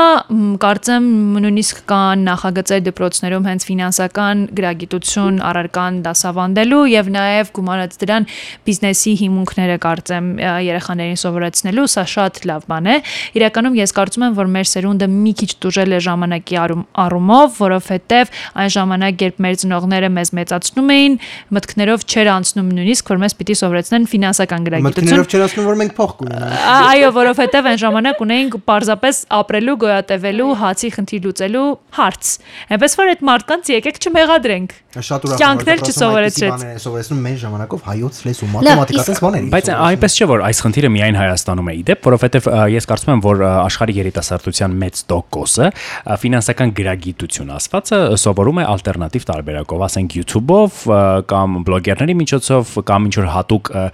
կարծեմ 0.60 1.04
նույնիսկ 1.40 1.76
կան 1.90 2.18
նախագծեր 2.30 2.80
դպրոցներում 2.90 3.44
հենց 3.50 3.60
ֆինանսական 3.70 4.36
գրագիտություն 4.60 5.34
առարկան 5.50 5.94
դասավանդելու 6.04 6.82
եւ 6.90 7.06
նաեւ 7.16 7.46
գումարած 7.56 7.92
դրան 8.00 8.26
բիզնեսի 8.66 9.12
հիմունքները 9.20 9.76
կարծեմ 9.80 10.26
երեխաներին 10.70 11.18
սովորեցնելու, 11.20 11.86
սա 11.90 12.04
շատ 12.10 12.34
լավ 12.50 12.62
բան 12.70 12.86
է։ 12.90 12.96
Իրականում 13.40 13.74
ես 13.80 13.90
կարծում 13.96 14.24
եմ, 14.30 14.34
որ 14.40 14.48
մեր 14.50 14.66
սերունդը 14.70 15.06
մի 15.10 15.32
քիչ 15.40 15.50
դժել 15.64 15.90
է 15.90 16.00
ժամանակի 16.10 16.56
առում, 16.60 16.84
առումով, 17.04 17.48
որովհետեւ 17.60 18.26
այն 18.60 18.70
ժամանակ, 18.76 19.14
երբ 19.24 19.36
մեր 19.40 19.54
ծնողները 19.60 20.08
մեզ 20.20 20.28
մեծացնում 20.40 20.90
էին, 20.90 21.14
մտքներով 21.50 22.00
չեր 22.10 22.30
անցնում 22.34 22.68
նույնիսկ, 22.80 23.10
որ 23.10 23.20
մեզ 23.24 23.34
պիտի 23.40 23.54
սովորեցնեն 23.70 24.06
ֆինանսական 24.10 24.64
գրագիտություն։ 24.66 25.06
Մտքներով 25.06 25.28
չեն 25.30 25.44
ասում, 25.46 25.66
որ 25.70 25.76
մենք 25.80 25.92
փող 25.96 26.12
կունենանք։ 26.20 26.64
Այո, 26.90 27.10
որովհետև 27.16 27.68
այն 27.70 27.78
ժամանակ 27.80 28.22
ունեինք 28.26 28.56
պարզապես 28.70 29.20
ապրելու, 29.40 29.76
գոյատևելու, 29.84 30.48
հացի 30.60 30.90
խնդիր 30.96 31.24
լուծելու 31.30 31.64
հարց։ 32.00 32.30
Այնպես 32.70 32.96
որ 33.00 33.10
այդ 33.10 33.24
մարդկանց 33.30 33.70
եկեք 33.70 34.00
չմեղադրենք։ 34.00 34.74
Շատ 34.90 35.26
ուրախ 35.30 35.38
Կյանքն 35.40 35.68
էլ 35.70 35.80
որ 35.80 35.90
չսովորեցրեց։ 35.90 36.62
Սովորեցնում 36.82 37.20
մեր 37.22 37.36
ժամանակով 37.40 37.82
հայոց 37.86 38.16
լեզու, 38.26 38.48
Լավ, 38.50 38.56
մաթեմատիկա, 38.60 39.00
իսկ- 39.00 39.10
այդպես 39.10 39.20
բաներ։ 39.22 39.44
Բայց 39.54 39.68
այնպես 39.70 40.16
չէ 40.18 40.26
որ 40.30 40.42
այս 40.50 40.62
խնդիրը 40.66 40.90
միայն 40.90 41.18
Հայաստանում 41.20 41.70
է 41.70 41.74
իդեպ, 41.80 42.08
որովհետև 42.10 42.48
ես 42.74 42.88
կարծում 42.90 43.12
եմ, 43.14 43.22
որ 43.30 43.44
աշխարհի 43.70 43.94
երիտասարդության 44.00 44.74
մեծ 44.80 45.02
տոկոսը 45.10 45.66
ֆինանսական 46.24 46.74
գրագիտություն 46.80 47.52
ասվածը 47.54 48.00
սովորում 48.18 48.58
է 48.60 48.64
ալտերնատիվ 48.70 49.26
տարբերակով, 49.30 49.84
ասենք 49.86 50.16
YouTube-ով 50.20 50.72
կամ 51.30 51.56
բլոգերների 51.70 52.14
միջոցով 52.20 52.74
կամ 52.90 53.00
ինչ 53.10 53.14
որ 53.20 53.28
հատուկ 53.30 53.59
ա, 53.68 53.84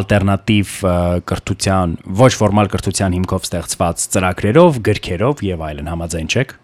ալտերնատիվ 0.00 0.74
կրթության, 1.30 1.96
ոչ 2.20 2.32
ֆորմալ 2.40 2.70
կրթության 2.74 3.16
հիմքով 3.18 3.48
ստեղծված 3.48 4.04
ծրագրերով, 4.14 4.82
գրքերով 4.90 5.42
եւ 5.48 5.64
այլն 5.70 5.90
համաձայն 5.94 6.30
չեք։ 6.34 6.54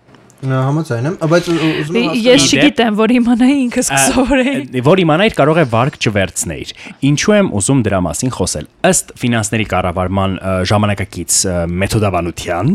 համաձայն 0.41 1.07
եմ, 1.11 1.17
բայց 1.31 1.49
ու- 1.53 1.59
ուզում 1.81 1.97
եմ 2.01 2.15
Ես 2.25 2.45
չգիտեմ, 2.51 2.95
որ 2.97 3.13
իմանայի 3.21 3.57
ինքս 3.61 3.87
կսովորեի։ 3.93 4.83
որ 4.89 4.97
իմանայր 5.05 5.35
կարող 5.37 5.59
է 5.61 5.65
վարկ 5.75 5.95
չվերցնեիր։ 6.01 6.69
Ինչու 7.11 7.35
եմ 7.37 7.49
ուզում 7.61 7.81
դրա 7.85 7.99
մասին 8.09 8.31
խոսել։ 8.41 8.65
Ըստ 8.91 9.07
ֆինանսների 9.21 9.67
կառավարման 9.71 10.33
ժամանակակից 10.71 11.33
մեթոդաբանության 11.81 12.67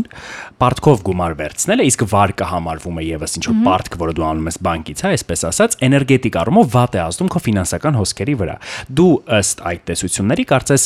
պարտքով 0.62 1.02
գումար 1.06 1.32
վերցնելը, 1.42 1.82
իսկ 1.90 2.00
վարկը 2.12 2.46
համարվում 2.54 2.96
է 2.96 3.02
եւս 3.06 3.32
ինչ 3.36 3.44
որ 3.50 3.58
պարտք, 3.66 3.98
որը 4.00 4.12
դու 4.16 4.26
անում 4.30 4.48
ես 4.50 4.58
բանկից, 4.66 5.02
հա, 5.04 5.10
այսպես 5.16 5.40
ասած, 5.50 5.76
էներգետիկ 5.86 6.38
առումով 6.42 6.66
վատ 6.76 6.96
է 6.96 7.00
ազդում 7.06 7.30
քո 7.34 7.42
ֆինանսական 7.46 7.98
հոսքերի 8.00 8.34
վրա։ 8.40 8.56
Դու 8.96 9.12
ըստ 9.36 9.56
այդ 9.66 9.80
տեսությունների 9.90 10.44
կարծես 10.54 10.82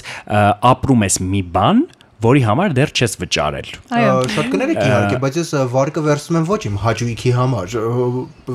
ապրում 0.70 1.04
ես 1.06 1.16
մի 1.30 1.42
բան, 1.54 1.84
որի 2.20 2.42
համար 2.44 2.74
դեռ 2.76 2.92
չես 2.92 3.16
վճարել։ 3.20 3.68
Այո։ 3.96 4.16
Շատ 4.34 4.50
կներեք 4.52 4.80
իհարկե, 4.84 5.18
բայց 5.24 5.38
ես 5.40 5.52
վարկը 5.72 6.02
վերցնում 6.06 6.38
եմ 6.40 6.46
ոչ 6.50 6.60
իմ 6.68 6.76
հաճույքի 6.84 7.32
համար, 7.38 7.76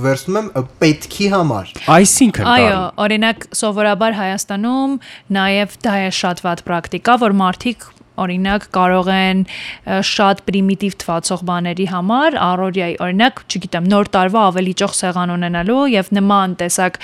վերցնում 0.05 0.39
եմ 0.51 0.69
պետքի 0.83 1.29
համար։ 1.33 1.73
Այսինքն 1.95 2.49
Այո, 2.55 2.79
օրինակ 3.05 3.47
սովորաբար 3.61 4.17
Հայաստանում 4.21 4.95
նաև 5.39 5.77
դա 5.85 5.97
է 6.05 6.09
շատ 6.21 6.45
վատ 6.45 6.65
պրակտիկա, 6.69 7.19
որ 7.25 7.37
մարդիկ 7.41 7.89
Օրինակ 8.21 8.67
կարող 8.75 9.09
են 9.15 9.43
շատ 10.09 10.43
պրիմիտիվ 10.47 10.95
թվացող 11.03 11.43
բաների 11.49 11.87
համար 11.91 12.37
առորիայի 12.45 12.95
օրինակ, 13.05 13.41
չգիտեմ, 13.49 13.89
նոր 13.91 14.09
տարվա 14.15 14.43
ավելի 14.51 14.73
ճոխ 14.81 14.95
սեղան 14.99 15.33
ունենալու 15.35 15.81
եւ 15.93 16.11
նման 16.15 16.55
տեսակ 16.61 16.99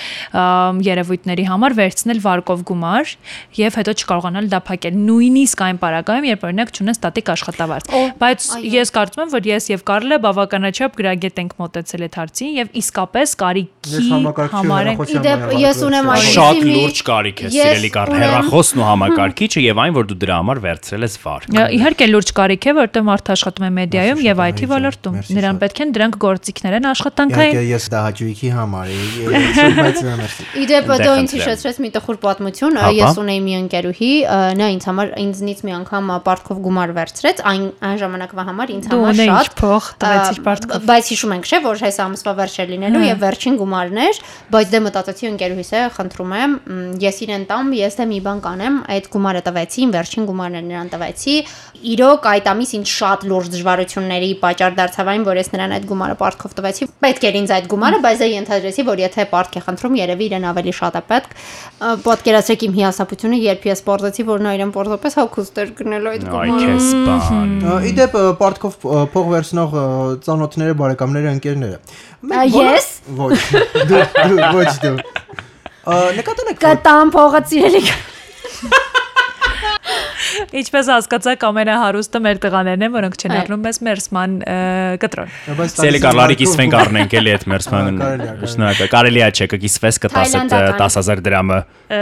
երևույթների 0.88 1.46
համար 1.52 1.76
վերցնել 1.82 2.22
վարկով 2.26 2.64
գումար 2.72 3.14
եւ 3.60 3.80
հետո 3.82 3.96
չկարողանալ 4.02 4.50
դա 4.52 4.60
փակել։ 4.72 5.00
Նույնիսկ 5.12 5.64
այն 5.68 5.82
պարագայում, 5.82 6.28
երբ 6.32 6.46
օրինակ 6.52 6.74
ճունես 6.78 7.00
ստատիկ 7.02 7.32
աշխատավարձ։ 7.36 7.92
Բայց 8.22 8.48
ես 8.72 8.94
կարծում 8.96 9.24
եմ, 9.26 9.32
որ 9.36 9.50
ես 9.52 9.70
եւ 9.72 9.84
Կարլը 9.92 10.18
բավականաչափ 10.26 10.98
գրագետ 11.02 11.42
ենք 11.42 11.56
մտածել 11.62 12.06
այդ 12.06 12.18
հարցին 12.22 12.52
եւ 12.62 12.76
իսկապես 12.82 13.34
կարիքի 13.42 14.04
համար 14.52 14.92
ենք։ 14.92 15.04
Իդեպ 15.12 15.46
ես 15.62 15.82
ունեմ 15.88 16.12
այսինքն 16.12 16.36
շատ 16.38 16.62
լուրջ 16.72 17.02
կարիք 17.12 17.42
է, 17.42 17.52
սիրելի 17.56 17.92
Կարլ, 17.96 18.14
հերախոսն 18.22 18.82
ու 18.82 18.88
համակարգիչը 18.92 19.64
եւ 19.66 19.82
այն, 19.82 19.96
որ 19.98 20.10
դու 20.12 20.20
դրա 20.22 20.38
համար 20.42 20.62
վերցրել 20.66 21.01
ես 21.08 21.16
վարկ։ 21.22 21.52
Ա, 21.52 21.66
Իհարկե 21.76 22.08
լուրջ 22.12 22.32
կարիք 22.38 22.68
է, 22.72 22.74
որտեղ 22.82 23.06
մարդը 23.12 23.34
աշխատում 23.36 23.66
է 23.68 23.72
մեդիայում 23.82 24.22
եւ 24.26 24.42
IT 24.48 24.62
ոլորտում։ 24.72 25.18
Նրան 25.38 25.62
պետք 25.62 25.82
են 25.82 25.94
դրանք 25.96 26.18
գործիքներ 26.22 26.78
են 26.78 26.88
աշխատանքային։ 26.92 27.52
Իհարկե 27.52 27.72
ես 27.72 27.86
դա 27.92 28.02
հաճույքի 28.06 28.50
համար 28.56 28.92
էի, 28.92 29.08
ես 29.32 29.78
բայց 29.82 30.02
մերսի։ 30.22 30.48
Իդեպ 30.62 30.90
Դե 30.92 30.98
դա 31.02 31.14
ինձ 31.22 31.34
հիշեցրեց 31.38 31.78
մի 31.82 31.90
տխուր 31.96 32.18
պատմություն, 32.22 32.80
ես 33.02 33.20
ունեի 33.22 33.42
մի 33.42 33.54
ընկերուհի, 33.62 34.12
նա 34.62 34.68
ինձ 34.76 34.88
համար 34.92 35.12
ինձնից 35.22 35.62
մի 35.66 35.74
անգամ 35.82 36.12
պարտքով 36.26 36.62
գումար 36.66 36.94
վերցրեց, 36.98 37.42
այն 37.52 37.64
այն 37.82 37.98
ժամանակվա 38.02 38.46
համար 38.52 38.74
ինձ 38.76 38.90
համար 38.92 39.22
շատ 39.22 39.56
փող, 39.62 39.88
տվեցիր 40.02 40.42
պարտքով։ 40.46 40.86
Բայց 40.92 41.12
հիշում 41.12 41.34
ենք, 41.38 41.50
չէ, 41.52 41.60
որ 41.66 41.82
հես 41.82 42.00
ամսվա 42.06 42.34
վերջ 42.42 42.56
էր 42.62 42.72
լինելու 42.72 43.04
եւ 43.08 43.22
վերջին 43.22 43.58
գումարն 43.62 44.02
էր, 44.02 44.22
բայց 44.52 44.72
դե 44.72 44.82
մտածեցի 44.86 45.30
ընկերուհիս 45.32 45.72
է, 45.72 45.82
խնդրում 45.98 46.36
եմ, 46.42 46.56
ես 47.02 47.22
իրեն 47.26 47.46
տամ, 47.52 47.72
ես 47.82 47.98
դե 48.02 48.08
մի 48.12 48.20
բան 48.28 48.42
կանեմ, 48.46 48.80
այդ 48.92 49.10
գումարը 49.16 49.42
տվեցի, 49.48 49.88
վերջին 49.96 50.28
գումարն 50.32 50.60
էր 50.62 50.66
նրան 50.72 50.91
տվեցի։ 50.92 51.36
Իրոք 51.92 52.28
այդ 52.32 52.50
ամիս 52.52 52.72
ինձ 52.78 52.92
շատ 52.92 53.26
լուրջ 53.32 53.48
դժվարությունների 53.56 54.30
պատճառ 54.42 54.76
դարձավ 54.78 55.12
այն, 55.12 55.24
որ 55.26 55.40
ես 55.42 55.50
նրան 55.56 55.76
այդ 55.78 55.86
գումարը 55.92 56.16
պարտքով 56.22 56.56
տվեցի։ 56.62 56.88
Պետք 57.02 57.26
էր 57.32 57.38
ինձ 57.42 57.54
այդ 57.58 57.70
գումարը, 57.72 58.00
բայց 58.06 58.22
դե 58.22 58.28
ենթադրեցի, 58.32 58.86
որ 58.92 59.02
եթե 59.02 59.26
պարտք 59.32 59.58
է 59.58 59.64
խնդրում, 59.66 59.98
երևի 60.02 60.28
իրեն 60.32 60.46
ավելի 60.52 60.74
շատ 60.82 61.00
է 61.00 61.04
պետք։ 61.12 61.36
Պատկերացրեք 62.06 62.66
իմ 62.68 62.76
հիասափությունը, 62.82 63.40
երբ 63.42 63.68
ես 63.72 63.84
պարտեցի, 63.88 64.26
որ 64.32 64.46
նա 64.46 64.54
իրեն 64.60 64.74
պարտապես 64.76 65.18
հոգուստ 65.22 65.62
էր 65.62 65.74
գնել 65.82 66.10
այդ 66.12 66.26
Այ 66.32 66.52
գումարը։ 66.52 67.82
Իդեպ 67.92 68.18
պարտքով 68.42 68.78
փող 69.16 69.32
վերցնող 69.32 69.76
ծանոթները, 70.28 70.78
բարեկամները, 70.82 71.34
ընկերները։ 71.38 71.82
ես? 72.52 72.88
Ոչ։ 73.18 73.38
Դու 73.90 74.04
ոչ 74.62 74.72
դու։ 74.86 74.96
Ա, 75.82 75.96
Նկատել 76.20 76.54
եք 76.54 76.62
Կտամ 76.62 77.14
փողը 77.16 77.44
ծիրելի։ 77.50 78.90
Ինչպես 80.62 80.90
հասկացաք, 80.92 81.44
ամենահարուստը 81.52 82.20
մեր 82.26 82.38
տղաներն 82.46 82.86
են, 82.88 82.92
որոնք 82.96 83.16
չեն 83.22 83.34
առնում 83.42 83.62
մեզ 83.66 83.78
մերսման 83.88 84.36
կտրոն։ 85.02 85.30
բայց 85.60 85.72
Սելի 85.72 85.82
տալիս 85.82 86.02
եմ 86.02 86.06
կարլարի 86.06 86.36
մարդու- 86.36 86.40
կիսվենք 86.42 86.76
առնենք 86.82 87.16
էլի 87.22 87.32
այդ 87.36 87.46
մերսման։ 87.52 88.02
Շնորհակալ։ 88.52 88.90
Կարելի 88.96 89.22
է 89.22 89.30
չէ, 89.32 89.46
կկիսվես 89.52 90.00
կտաս 90.06 90.36
այդ 90.42 90.52
Թայլանդական։ 90.52 90.78
10000 90.82 91.24
դրամը։ 91.28 91.60
Ը, 91.92 92.02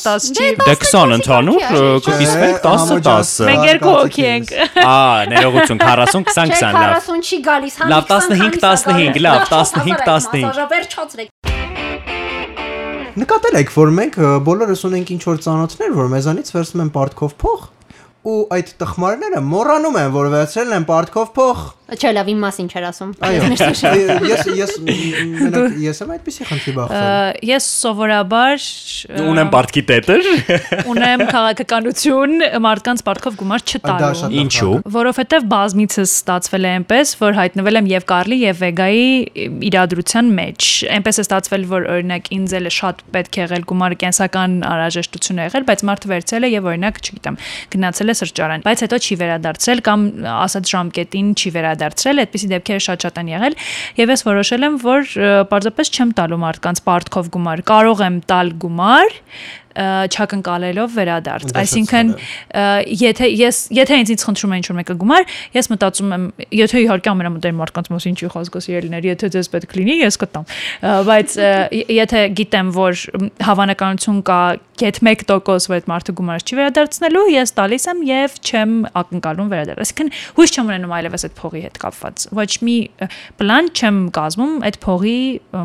10 0.00 0.28
չի։ 0.30 0.46
Դե 0.60 0.74
20 0.84 1.14
ընդհանուր 1.20 1.60
կկիսվենք 2.06 2.58
10 2.66 2.80
համոջած- 2.80 3.34
10։ 3.40 3.48
Մենք 3.50 3.64
երկու 3.70 3.94
հոգի 4.00 4.24
ենք։ 4.30 4.48
Ա, 4.80 4.98
ներողություն 5.34 5.80
40 5.84 6.24
20 6.30 6.52
20 6.60 6.74
լավ։ 6.80 6.92
40 7.06 7.24
չի 7.30 7.38
գալիս, 7.50 7.74
հա։ 7.80 7.88
Լավ, 7.94 8.04
15, 8.10 8.60
15, 8.60 9.20
լավ, 9.24 9.40
15, 9.48 9.84
15։ 9.86 10.68
Վերջացրեք։ 10.70 11.59
Նկատել 13.20 13.56
եք, 13.58 13.70
որ 13.74 13.90
մենք 13.92 14.14
բոլորս 14.46 14.82
ունենք 14.86 15.10
ինչ 15.12 15.22
որ 15.26 15.40
ծանոթներ, 15.44 15.90
որ 15.92 16.06
մեզանից 16.08 16.50
վերցնում 16.54 16.82
են 16.86 16.90
պարտքով 16.94 17.32
փող 17.42 17.64
ու 18.30 18.36
այդ 18.56 18.70
տխմարները 18.80 19.42
մոռանում 19.44 19.98
են, 20.00 20.08
որ 20.14 20.28
վերցրել 20.34 20.72
են 20.78 20.86
պարտքով 20.88 21.28
փող։ 21.36 21.60
Չէ, 21.90 22.10
լավ, 22.14 22.28
իմ 22.30 22.42
մասին 22.44 22.68
չեր 22.70 22.84
ասում։ 22.90 23.10
Այո։ 23.26 23.46
Ես 24.30 24.44
ես 24.60 24.72
մենակ 24.84 25.78
ես 25.82 26.00
եմ 26.04 26.12
այդպեսի 26.14 26.46
խնդրի 26.50 26.74
բախվել։ 26.76 27.40
Ես 27.50 27.66
սովորաբար 27.80 28.66
Ունեմ 29.30 29.50
պարտքի 29.50 29.82
տետր։ 29.90 30.28
ունեմ 30.90 31.24
քաղաքականություն 31.30 32.36
մարդկանց 32.66 33.02
պարտքով 33.08 33.38
գումար 33.40 33.64
չտալու։ 33.66 34.30
Ինչու։ 34.40 34.74
Որովհետև 34.94 35.48
բազմիցս 35.50 36.14
ստացվել 36.20 36.68
է 36.68 36.72
այնպես, 36.80 37.14
որ 37.20 37.38
հայտնվել 37.40 37.80
եմ 37.80 37.90
եւ 37.90 38.06
Կարլի 38.10 38.38
եւ 38.40 38.60
Վեգայի 38.60 39.10
իրադրության 39.70 40.30
մեջ։ 40.38 40.68
Այնպես 41.00 41.20
է 41.20 41.24
ստացվել, 41.26 41.66
որ 41.70 41.88
օրինակ 41.96 42.30
ինձ 42.38 42.56
էլ 42.60 42.70
է 42.70 42.74
շատ 42.76 43.02
պետք 43.16 43.40
է 43.40 43.42
եղել 43.44 43.66
գումարը 43.70 43.98
կենսական 44.04 44.56
անհրաժեշտություն 44.70 45.40
է 45.40 45.48
եղել, 45.50 45.66
բայց 45.70 45.84
մարդը 45.90 46.10
վերցել 46.10 46.46
է 46.46 46.50
եւ 46.50 46.70
օրինակ, 46.70 47.00
չգիտեմ, 47.00 47.38
գնացել 47.74 48.10
է 48.10 48.16
սրճարան, 48.20 48.64
բայց 48.66 48.84
հետո 48.84 49.00
չի 49.00 49.18
վերադարձել 49.20 49.82
կամ 49.90 50.06
ասած 50.30 50.70
ժամկետին 50.70 51.30
չի 51.40 51.50
վերադարձել, 51.56 51.79
այդպիսի 52.24 52.50
դեպքերը 52.54 52.84
շատ-շատ 52.86 53.20
են 53.20 53.30
եղել 53.30 53.56
եւ 54.00 54.12
ես 54.14 54.24
որոշել 54.28 54.66
եմ, 54.68 54.78
որ 54.84 55.14
պարզապես 55.50 55.92
չեմ 55.96 56.14
տալու 56.20 56.40
մարդկանց 56.44 56.82
պարտքով 56.90 57.32
գումար։ 57.36 57.64
Կարող 57.70 58.04
եմ 58.06 58.20
տալ 58.30 58.54
գումար, 58.64 59.18
չակնկալելով 59.76 60.94
վերադարձ։ 60.96 61.52
Այսինքն 61.60 62.12
եթե 63.00 63.28
ես 63.30 63.60
եթե 63.76 63.98
ինձից 64.02 64.24
խնդրում 64.26 64.54
են 64.54 64.60
ինչ-որ 64.60 64.78
մեկը 64.80 64.96
գումար, 65.00 65.28
ես 65.56 65.70
մտածում 65.70 66.14
եմ, 66.16 66.24
եթե 66.60 66.82
իհարկե 66.84 67.12
ամենամտերիմ 67.14 67.60
մարդկանց 67.60 67.90
մասին 67.94 68.18
չի 68.20 68.30
խոսքը 68.34 68.62
սիրելիներ, 68.66 69.08
եթե 69.10 69.30
ձեզ 69.36 69.50
պետք 69.54 69.76
լինի, 69.80 69.96
ես 70.00 70.20
կտամ։ 70.24 70.48
Բայց 71.10 71.36
եթե 72.00 72.24
գիտեմ, 72.40 72.74
որ 72.80 73.04
հավանականություն 73.50 74.20
կա 74.30 74.42
գետ 74.80 75.00
1% 75.04 75.68
որ 75.70 75.76
այդ 75.76 75.88
մարդը 75.90 76.12
գումարը 76.16 76.44
չի 76.46 76.56
վերադարձնելու, 76.56 77.24
ես 77.34 77.52
տալիս 77.58 77.86
եմ 77.90 77.98
եւ 78.08 78.36
չեմ 78.40 78.70
ակնկալում 79.00 79.50
վերադարձ։ 79.52 79.80
Այսինքն 79.84 80.12
հույս 80.38 80.54
չեմ 80.56 80.70
ունենում 80.70 80.94
այլևս 80.96 81.26
այդ 81.28 81.34
փողի 81.40 81.62
հետ 81.66 81.76
կապված։ 81.84 82.24
Ոչ 82.40 82.50
մի 82.64 82.76
պլան 83.40 83.68
չեմ 83.76 83.98
կազմում 84.16 84.54
այդ 84.70 84.78
փողի 84.84 85.18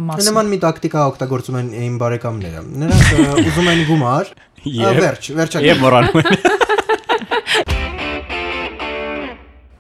մասին։ 0.10 0.30
Նման 0.32 0.52
մի 0.52 0.60
տակտիկա 0.66 1.06
օգտագործում 1.16 1.60
են 1.62 1.72
իմ 1.86 1.96
բարեկամները։ 2.04 2.64
Նրանք 2.84 3.46
ուզում 3.46 3.72
են 3.72 3.84
գումար, 3.96 4.36
վերջ, 5.00 5.32
վերջակետ։ 5.40 5.72
Եվ 5.72 5.82
մոռանում 5.86 6.22
են։ 6.22 6.30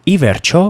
Ի 0.05 0.15
վերջո 0.21 0.63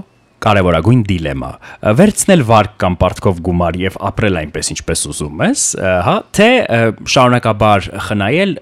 կարևորագույն 0.45 1.01
դիլեմա. 1.09 1.49
վերցնել 1.97 2.41
վարկ 2.45 2.73
կամ 2.83 2.95
պարտքով 3.01 3.39
գումար 3.45 3.77
եւ 3.81 3.95
ապրել 4.09 4.39
այնպես 4.41 4.69
ինչպես 4.75 5.03
ուզում 5.11 5.41
ես 5.45 5.63
հա 6.05 6.15
թե 6.37 6.49
շարունակաբար 7.13 7.87
խնայել 8.07 8.53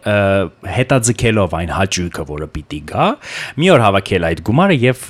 հետաձգելով 0.78 1.58
այն 1.60 1.74
հաճույքը 1.80 2.26
որը 2.30 2.50
պիտի 2.56 2.82
գա 2.94 3.08
մի 3.60 3.72
օր 3.76 3.86
հավաքել 3.88 4.28
այդ 4.30 4.44
գումարը 4.48 4.80
եւ 4.84 5.06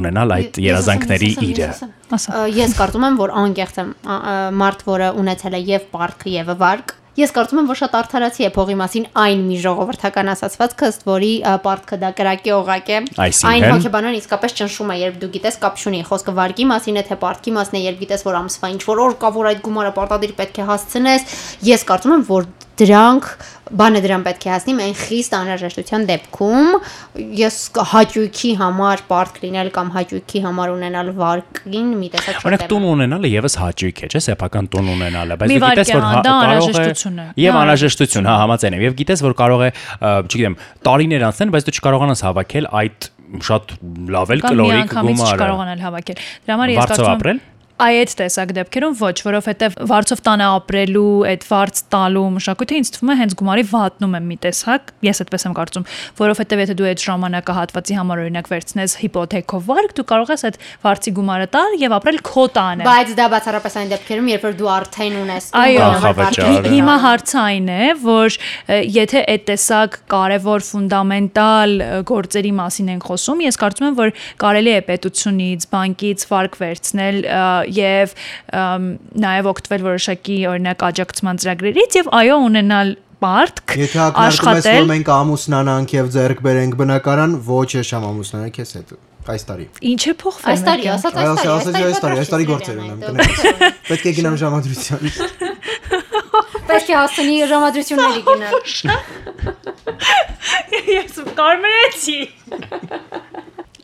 ունենալ 0.00 0.36
այդ 0.38 0.60
երազանքների 0.68 1.32
իրը 1.48 1.70
Ես 2.08 2.72
կարծում 2.78 3.04
եմ, 3.04 3.16
որ 3.20 3.32
անկեղծ 3.36 3.80
եմ 3.82 3.88
մարդ, 4.56 4.84
որը 4.88 5.08
ունեցել 5.20 5.56
է 5.58 5.60
եւ 5.68 5.82
պարտքը 5.92 6.30
եւ 6.38 6.52
վարկ 6.62 6.94
Ես 7.18 7.32
կարծում 7.34 7.58
եմ, 7.58 7.68
որ 7.68 7.78
շատ 7.80 7.94
արդարացի 7.98 8.44
է 8.46 8.48
փողի 8.54 8.74
մասին 8.78 9.06
այն 9.18 9.40
մի 9.48 9.56
ժողովրդական 9.64 10.28
ասացվածքը, 10.30 10.90
ըստ 10.92 11.00
որի 11.08 11.30
պարտքը 11.64 11.98
դա 12.04 12.10
կրակի 12.20 12.52
օղակ 12.54 12.92
է։? 12.94 13.00
Այն 13.18 13.66
հոգեբանան 13.72 14.18
իսկապես 14.20 14.54
ճնշում 14.60 14.92
է, 14.94 14.98
երբ 15.02 15.18
դու 15.24 15.30
գիտես 15.34 15.58
կապ 15.64 15.82
չունի 15.82 16.04
խոսքը 16.06 16.36
վարկի 16.38 16.68
մասին 16.70 17.00
է, 17.02 17.04
թե 17.10 17.18
պարտքի 17.26 17.56
մասն 17.58 17.74
է, 17.74 17.82
երբ 17.88 18.06
գիտես, 18.06 18.24
որ 18.28 18.38
ամսվա 18.44 18.72
ինչ 18.78 18.82
որ 18.86 19.02
օր 19.08 19.18
կա, 19.18 19.32
որ 19.34 19.50
այդ 19.50 19.66
գումարը 19.66 19.92
պարտադիր 19.98 20.38
պետք 20.38 20.62
է 20.62 20.68
հասցնես։ 20.70 21.36
Ես 21.74 21.86
կարծում 21.90 22.16
եմ, 22.18 22.26
որ 22.30 22.50
դրանք 22.78 23.28
բանը 23.78 24.00
դրան 24.04 24.22
պետք 24.24 24.44
է 24.48 24.50
հասնի 24.52 24.74
այն 24.84 24.94
խիստ 24.98 25.34
անհրաժեշտության 25.38 26.04
դեպքում 26.08 26.68
ես 27.38 27.56
հաճույքի 27.92 28.52
համար 28.62 29.02
պարտք 29.10 29.40
լինել 29.44 29.70
կամ 29.76 29.90
հաճույքի 29.96 30.42
համար 30.46 30.72
ունենալ 30.72 31.10
վարկին 31.18 31.90
մի 31.98 32.08
տեսակ 32.14 32.38
Օրինակ 32.48 32.64
շոտ 32.64 32.72
տուն 32.72 32.86
ունենալը 32.88 33.32
եւս 33.34 33.58
հաճույք 33.60 33.98
է, 33.98 34.08
չէ՞, 34.08 34.22
սեփական 34.28 34.70
տուն 34.72 34.88
ունենալը, 34.94 35.38
բայց 35.42 35.52
դու 35.52 35.60
գիտես 35.68 35.92
որ 35.98 36.06
հա, 36.06 36.14
հա- 36.14 36.24
կարող 36.48 36.78
է 36.78 37.28
եւ 37.44 37.60
անհրաժեշտություն, 37.60 38.28
հա, 38.28 38.38
համաձայն 38.44 38.78
եմ։ 38.78 38.86
Եվ 38.88 38.96
գիտես 39.02 39.24
որ 39.28 39.36
կարող 39.42 39.66
է, 39.68 39.70
չգիտեմ, 40.08 40.58
տարիներ 40.88 41.28
անցնեն, 41.28 41.54
բայց 41.58 41.68
դու 41.68 41.76
չկարողանաս 41.78 42.24
հավաքել 42.28 42.72
այդ 42.78 43.08
շատ 43.44 43.76
լավ 44.16 44.34
էլ 44.34 44.42
կամ 44.44 44.54
կլորիկ 44.54 44.92
գումարը։ 44.96 45.36
չկարողանալ 45.36 45.82
հավաքել։ 45.84 46.20
Դրա 46.48 46.56
համար 46.58 46.72
ես 46.78 46.92
կարծում 46.94 47.32
եմ 47.34 47.40
ապրել։ 47.78 47.98
այդ 47.98 48.12
տեսակ 48.18 48.52
դեպքերում 48.56 48.94
ոչ, 48.98 49.16
որովհետև 49.28 49.76
վարձով 49.88 50.20
տանը 50.26 50.46
ապրելու, 50.58 51.10
այդ 51.28 51.44
վարձ 51.48 51.80
տալու 51.92 52.24
մշակույթը 52.34 52.78
ինձ 52.78 52.90
թվում 52.94 53.12
է 53.12 53.16
հենց 53.18 53.34
գումարի 53.38 53.64
վատնում 53.68 54.16
է 54.18 54.20
մի 54.28 54.36
տեսակ, 54.44 54.92
ես 55.08 55.20
այդպես 55.22 55.46
եմ 55.48 55.54
կարծում, 55.58 55.86
որովհետև 56.18 56.62
եթե 56.64 56.76
դու 56.78 56.88
այդ 56.88 57.02
ժամանակահատվածի 57.08 57.98
համար 57.98 58.22
օրինակ 58.24 58.50
վերցնես 58.52 58.96
հիպոթեքով 59.02 59.68
վարկ, 59.68 59.94
դու 59.98 60.06
կարող 60.08 60.32
ես 60.34 60.44
այդ 60.48 60.58
վարձի 60.88 61.12
գումարը 61.18 61.48
տալ 61.54 61.76
եւ 61.78 61.94
ապրել 61.98 62.20
քո 62.28 62.44
տանը։ 62.58 62.88
Բայց 62.88 63.12
դա 63.18 63.26
բացառապես 63.34 63.78
այն 63.78 63.92
դեպքերում, 63.94 64.30
երբ 64.32 64.46
որ 64.48 64.58
դու 64.58 64.70
արդեն 64.78 65.18
ունես 65.22 65.48
է։ 65.48 66.72
Հիմա 66.78 66.96
հարցը 67.04 67.38
այն 67.38 67.68
է, 67.68 67.88
որ 68.02 68.38
եթե 68.98 69.22
այդ 69.28 69.46
տեսակ 69.48 69.98
կարևոր 70.12 70.66
ֆունդամենտալ 70.68 71.76
գործերի 72.08 72.52
մասին 72.58 72.92
ենք 72.94 73.08
խոսում, 73.08 73.42
ես 73.48 73.60
կարծում 73.62 73.88
եմ, 73.88 73.98
որ 73.98 74.14
կարելի 74.42 74.72
է 74.74 74.80
պետությունից, 74.88 75.68
բանկից 75.72 76.26
վարկ 76.28 76.58
վերցնել 76.58 77.18
եւ 77.76 78.14
նաեւ 79.24 79.50
օգտվել 79.52 79.84
որոշակի 79.88 80.38
օրինակ 80.52 80.86
աջակցման 80.88 81.42
ծրագրերից 81.42 81.98
եւ 81.98 82.10
այո 82.20 82.38
ունենալ 82.48 82.94
պարտք 83.18 83.76
Եթե 83.78 83.98
ես, 83.98 84.18
աշխատել 84.28 84.88
մենք 84.92 85.12
ամուսնանանք 85.18 85.94
եւ 85.98 86.10
ձեռք 86.14 86.42
բերենք 86.46 86.78
բնակարան, 86.78 87.32
ոչ 87.48 87.70
է 87.74 87.84
շամ 87.88 88.08
ամուսնանանք 88.12 88.58
քեզ 88.58 88.74
հետ 88.78 88.92
այս 89.28 89.42
տարի։ 89.44 89.64
ինչ 89.90 90.02
է 90.08 90.12
փոխվել 90.22 90.52
Այս 90.54 90.60
տարի, 90.68 90.84
ասած 90.88 91.16
այս 91.18 91.26
տարի, 91.38 91.50
ասացի 91.52 91.82
այս 91.88 91.98
տարի, 92.04 92.20
այս 92.22 92.30
տարի 92.32 92.46
գործեր 92.48 92.76
ունեմ, 92.80 93.00
կներեք։ 93.02 93.82
Պետք 93.88 94.06
է 94.08 94.12
գնամ 94.18 94.38
ժամադրության։ 94.40 95.02
Պետք 96.68 96.88
է 96.88 96.96
հասցնի 96.96 97.36
ժամադրությունների 97.52 98.22
գնալ։ 98.28 98.56
ես 100.98 101.20
կարմրեցի 101.38 102.18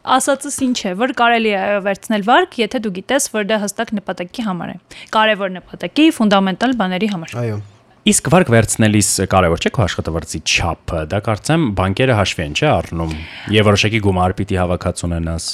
ասածս 0.04 0.58
ինչ 0.68 0.78
է, 0.84 0.94
որ 1.00 1.14
կարելի 1.16 1.52
է 1.56 1.62
վերցնել 1.84 2.26
վարկ, 2.28 2.58
եթե 2.64 2.80
դու 2.84 2.94
գիտես, 3.00 3.28
որ 3.34 3.46
դա 3.50 3.60
հստակ 3.64 3.94
նպատակի 4.00 4.48
համար 4.48 4.74
է։ 4.74 4.80
Կարևոր 5.16 5.54
նպատակի, 5.60 6.10
ֆունդամենտալ 6.18 6.76
բաների 6.80 7.14
համար։ 7.14 7.38
Այո։ 7.44 7.62
Իսկ 8.04 8.26
վարկ 8.28 8.50
վերցնելիս 8.52 9.06
կարևոր 9.32 9.62
չէ 9.64 9.70
քո 9.72 9.82
աշխատավարձի 9.86 10.38
չափը, 10.44 10.98
դա 11.08 11.18
կարծեմ 11.24 11.62
բանկերը 11.78 12.16
հաշվի 12.18 12.42
են, 12.44 12.56
չէ՞ 12.58 12.66
առնում։ 12.68 13.12
Եվ 13.54 13.68
որոշակի 13.70 14.00
գումար 14.04 14.34
պիտի 14.36 14.58
հավաքած 14.60 14.98
ունենաս։ 15.06 15.46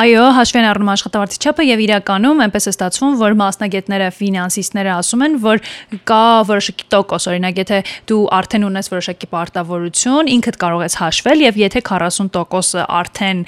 Այո, 0.00 0.22
հաշվի 0.38 0.60
են 0.62 0.68
առնում 0.70 0.90
աշխատավարձի 0.94 1.40
չափը 1.44 1.66
եւ 1.68 1.82
իրականում 1.84 2.40
այնպես 2.40 2.68
է 2.70 2.72
ստացվում, 2.72 3.18
որ 3.20 3.36
մասնագետները, 3.36 4.08
ֆինանսիստները 4.16 4.92
ասում 4.96 5.24
են, 5.28 5.36
որ 5.44 5.60
կա 6.08 6.22
որոշակի 6.48 6.88
տոկոս, 6.96 7.28
օրինակ, 7.36 7.60
եթե 7.60 7.82
դու 8.08 8.22
արդեն 8.40 8.64
ունես 8.70 8.90
որոշակի 8.96 9.30
պարտավորություն, 9.36 10.32
ինքդ 10.40 10.58
կարող 10.64 10.86
ես 10.88 10.98
հաշվել 11.04 11.44
եւ 11.44 11.60
եթե 11.60 11.84
40%-ը 11.84 12.88
արդեն 12.96 13.44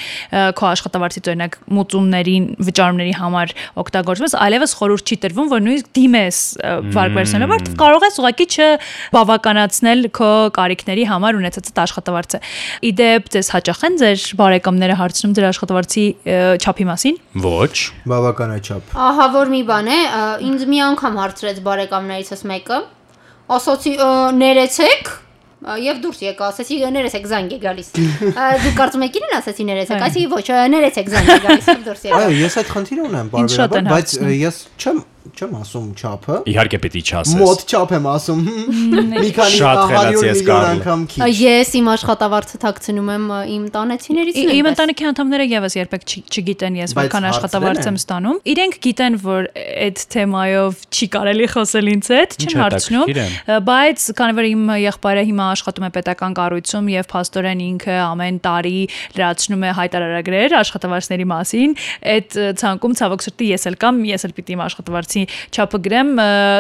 քո 0.61 0.69
աշխատավարձից 0.73 1.33
օրինակ 1.33 1.59
մուծումներին, 1.73 2.51
վճարումների 2.69 3.17
համար 3.17 3.57
օգտագործում 3.81 4.29
ես, 4.29 4.37
այլևս 4.43 4.77
խորհուրդ 4.83 5.13
չի 5.13 5.21
տրվում, 5.23 5.51
որ 5.53 5.63
նույնիսկ 5.63 5.91
դիմես 5.97 6.41
վարկ 6.93 7.17
վերցնելու, 7.17 7.51
որովհետեւ 7.53 7.79
կարող 7.83 8.07
ես 8.09 8.21
ուղղակի 8.23 8.42
չբավականացնել 8.53 10.07
քո 10.19 10.31
կարիքների 10.59 11.07
համար 11.13 11.39
ունեցած 11.41 11.71
այդ 11.73 11.81
աշխատավարձը։ 11.83 12.41
Իդեպ 12.91 13.31
ձեզ 13.37 13.51
հաճախ 13.57 13.83
են 13.89 13.99
ձեր 14.03 14.27
բարեկամները 14.43 14.99
հարցնում 15.03 15.35
ձեր 15.39 15.49
աշխատավարձի 15.53 16.07
չափի 16.63 16.87
մասին։ 16.93 17.19
Ոչ։ 17.47 17.75
Բավականաչափ։ 18.13 18.95
Ահա 19.09 19.27
որ 19.39 19.53
մի 19.57 19.63
բան 19.73 19.93
է, 19.93 19.99
ինձ 20.53 20.69
մի 20.73 20.79
անգամ 20.93 21.21
հարցրեց 21.23 21.61
բարեկամներիցս 21.67 22.47
մեկը, 22.53 22.81
ասացի 23.53 23.93
«Ա, 23.99 24.09
ներեցեք 24.39 25.13
Եվ 25.63 25.99
դուրս 26.03 26.21
եկա, 26.25 26.47
ասեցի 26.51 26.77
ներեցեք 26.91 27.27
զանգ 27.31 27.53
է 27.55 27.59
գալիս։ 27.63 27.91
Դու 27.95 28.73
կարծում 28.81 29.05
եք 29.07 29.19
իրեն 29.21 29.35
ասեցի 29.37 29.67
ներեցեք, 29.69 30.03
ասի 30.09 30.25
ոչ, 30.33 30.43
ներեցեք 30.75 31.13
զանգ 31.13 31.31
է 31.31 31.37
գալիս 31.45 31.69
դուրս 31.87 32.03
եկա։ 32.09 32.19
Այո, 32.19 32.33
ես 32.41 32.57
այդ 32.63 32.73
խնդիրը 32.75 33.05
ունեմ 33.07 33.31
բարբերաբար, 33.37 33.87
բայց 33.93 34.17
ես 34.43 34.59
չեմ 34.83 34.99
չեմ 35.33 35.53
ասում 35.59 35.87
չափը։ 35.97 36.37
Իհարկե 36.53 36.79
պիտի 36.83 37.01
չասես։ 37.03 37.37
Մոտ 37.41 37.63
չափ 37.73 37.93
եմ 37.97 38.07
ասում։ 38.13 38.41
Մի 39.13 39.31
քանի 39.37 39.57
Շատ 39.63 39.79
100 39.79 39.87
խելացի 39.93 40.27
ես 40.29 40.43
միլիոն 40.43 40.67
անգամ 40.73 41.05
քիչ։ 41.13 41.29
Ես 41.43 41.73
իմ 41.79 41.89
աշխատավարձը 41.93 42.61
թաքցնում 42.63 43.11
եմ 43.13 43.25
իմ 43.53 43.65
տանեցիներից 43.77 44.41
Իմ 44.53 44.69
ընտանիքի 44.73 45.07
անդամները 45.13 45.47
եւս 45.53 45.77
երբեք 45.79 46.07
չգիտեն 46.13 46.79
ես 46.83 46.95
որքան 46.99 47.27
աշխատավարձ 47.33 47.89
եմ 47.93 47.99
ստանում։ 48.03 48.41
Իրենք 48.53 48.79
գիտեն, 48.87 49.19
որ 49.23 49.49
այդ 49.63 50.03
թեմայով 50.13 50.83
չի 50.93 51.09
կարելի 51.17 51.49
խոսել 51.53 51.91
ինձ 51.93 52.11
հետ, 52.13 52.37
չեն 52.43 52.61
հարցնում, 52.63 53.13
է։ 53.23 53.59
բայց 53.73 54.07
քանի 54.21 54.37
որ 54.37 54.49
իմ 54.53 54.73
եղբայրը 54.83 55.25
հիմա 55.33 55.47
աշխատում 55.53 55.87
է 55.87 55.91
պետական 55.97 56.37
կառույցում 56.39 56.91
եւ 56.93 57.09
փաստորեն 57.13 57.63
ինքը 57.73 57.97
ամեն 58.03 58.41
տարի 58.43 58.79
լրացնում 59.17 59.63
է 59.63 59.73
հայտարարագրեր 59.81 60.57
աշխատավարձների 60.63 61.27
մասին, 61.33 61.77
այդ 62.13 62.39
ցանկում 62.63 62.97
ցավոք 63.03 63.27
սրտի 63.27 63.51
ես 63.53 63.69
էլ 63.73 63.79
կամ 63.83 64.03
ես 64.13 64.27
էլ 64.29 64.35
պիտի 64.37 64.57
իմ 64.57 64.65
աշխատավարձի 64.67 65.22
չափը 65.53 65.81
գրեմ, 65.87 66.13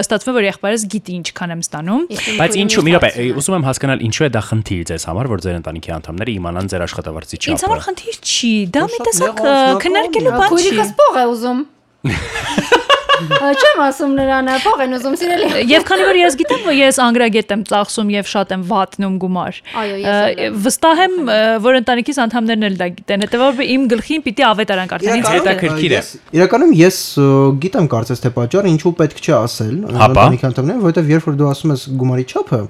ստացվում 0.03 0.33
է 0.33 0.37
որ 0.39 0.47
եղբայրս 0.49 0.87
գիտի 0.93 1.17
ինչքան 1.19 1.55
եմ 1.57 1.63
ստանում։ 1.67 2.07
Բայց 2.43 2.59
ինչու, 2.63 2.85
մի 2.87 2.95
րոպե, 2.97 3.11
ուզում 3.43 3.57
եմ 3.59 3.67
հասկանալ 3.69 4.05
ինչու 4.09 4.27
է 4.27 4.31
դա 4.33 4.43
խնդիր 4.53 4.83
ձեզ 4.93 5.07
համար, 5.13 5.31
որ 5.33 5.45
ձեր 5.47 5.59
ընտանիքի 5.63 5.95
անդամները 5.99 6.35
իմանան 6.39 6.73
ձեր 6.73 6.87
աշխատավարձի 6.89 7.41
չափը։ 7.43 7.53
Ինձ 7.53 7.67
համար 7.67 7.85
խնդիր 7.89 8.19
չի, 8.23 8.53
դա 8.73 8.87
մի 8.93 9.03
տեսակ 9.09 9.45
քննարկելու 9.83 10.35
բան 10.39 10.49
չի։ 10.49 10.53
Քույրիկս 10.53 10.97
փող 11.03 11.23
է 11.23 11.27
ուզում։ 11.33 11.65
Չեմ 13.23 13.81
ասում 13.87 14.13
նրան, 14.19 14.49
փող 14.65 14.83
են 14.85 14.97
ուզում 14.99 15.15
սիրելի։ 15.23 15.63
Եվ 15.73 15.85
քանի 15.89 16.05
որ 16.09 16.19
ես 16.23 16.37
գիտեմ, 16.43 16.63
որ 16.67 16.77
ես 16.79 16.99
անգրագետ 17.07 17.53
եմ 17.57 17.63
ծախսում 17.73 18.11
եւ 18.13 18.31
շատ 18.33 18.55
եմ 18.57 18.63
վատնում 18.73 19.15
գումար։ 19.23 19.59
Այո, 19.83 19.97
ես 20.03 20.07
էլ 20.13 20.13
ը, 20.13 20.47
եմ։ 20.47 20.57
Վստահ 20.67 21.03
եմ, 21.03 21.15
որ 21.67 21.79
ընտանիքիս 21.83 22.21
անդամներն 22.27 22.67
էլ 22.69 22.77
դա 22.83 22.89
գիտեն։ 23.03 23.25
Հետեւաբար 23.27 23.71
իմ 23.73 23.87
գլխին 23.93 24.25
պիտի 24.27 24.47
ավետարան 24.53 24.91
կարդան։ 24.93 25.21
Ինձ 25.23 25.31
հետաքրքիր 25.33 25.93
է։ 25.93 26.01
Ես- 26.03 26.13
Իրականում 26.43 26.73
ես 26.83 26.97
գիտեմ 27.63 27.87
կարծես 27.93 28.23
թե 28.27 28.33
պատճառ 28.39 28.71
ինչու 28.73 28.95
պետք 29.03 29.23
չէ 29.23 29.35
ասել 29.43 29.75
ընտանիքի 29.93 30.47
անդամներին, 30.53 30.83
որովհետև 30.83 31.13
երբ 31.13 31.29
որ 31.33 31.39
դու 31.43 31.51
ասում 31.53 31.73
ես 31.77 31.83
գումարի 32.03 32.25
չափը, 32.33 32.61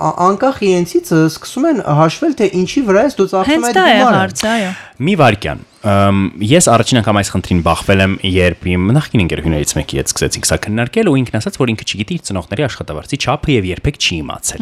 անկախ 0.00 0.60
իրենցից 0.64 1.10
սկսում 1.28 1.66
են 1.70 1.80
հաշվել 2.00 2.36
թե 2.40 2.46
ինչի 2.60 2.82
վրա 2.88 3.02
ես 3.10 3.16
դու 3.20 3.26
ծախսում 3.32 3.50
Հենց 3.50 3.66
այդ 3.70 3.76
դա 3.76 3.82
է 3.90 3.96
գումարը։ 4.00 4.20
հարցը, 4.20 4.46
այո։ 4.54 4.70
Մի 5.08 5.14
վարքյան։ 5.20 5.60
Ես 5.80 6.66
առաջին 6.68 6.98
անգամ 7.00 7.18
այս 7.20 7.30
խնդրին 7.32 7.60
բախվել 7.64 8.02
եմ, 8.04 8.14
երբ 8.28 8.66
իմ 8.68 8.82
նախկին 8.92 9.22
ընկերուհիներից 9.24 9.70
մեկի 9.78 10.00
հետ 10.00 10.10
սկսեցինք 10.10 10.48
սա 10.50 10.58
քննարկել 10.66 11.08
ու 11.08 11.14
ինքն 11.20 11.38
ասաց, 11.40 11.56
որ 11.56 11.72
ինքը 11.72 11.86
չգիտի 11.88 12.16
իր 12.20 12.24
ծնողների 12.28 12.64
աշխատավարձի 12.66 13.18
չափը 13.24 13.54
եւ 13.54 13.68
երբեք 13.70 13.96
չի 14.00 14.18
իմացել։ 14.20 14.60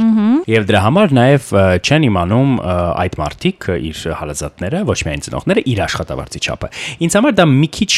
Եվ 0.52 0.68
դրա 0.68 0.82
համար 0.86 1.14
նաեւ 1.18 1.48
չեն 1.82 2.06
իմանում 2.08 2.52
այդ 3.02 3.18
մարդիկ 3.18 3.66
ը, 3.68 3.78
իր 3.88 4.02
հալազատները, 4.18 4.82
ոչ 4.88 4.98
միայն 5.08 5.24
ծնողները, 5.26 5.64
իր 5.74 5.82
աշխատավարձի 5.88 6.42
չափը։ 6.46 6.70
Ինձ 7.08 7.18
համար 7.18 7.36
դա 7.38 7.46
մի 7.58 7.68
քիչ 7.78 7.92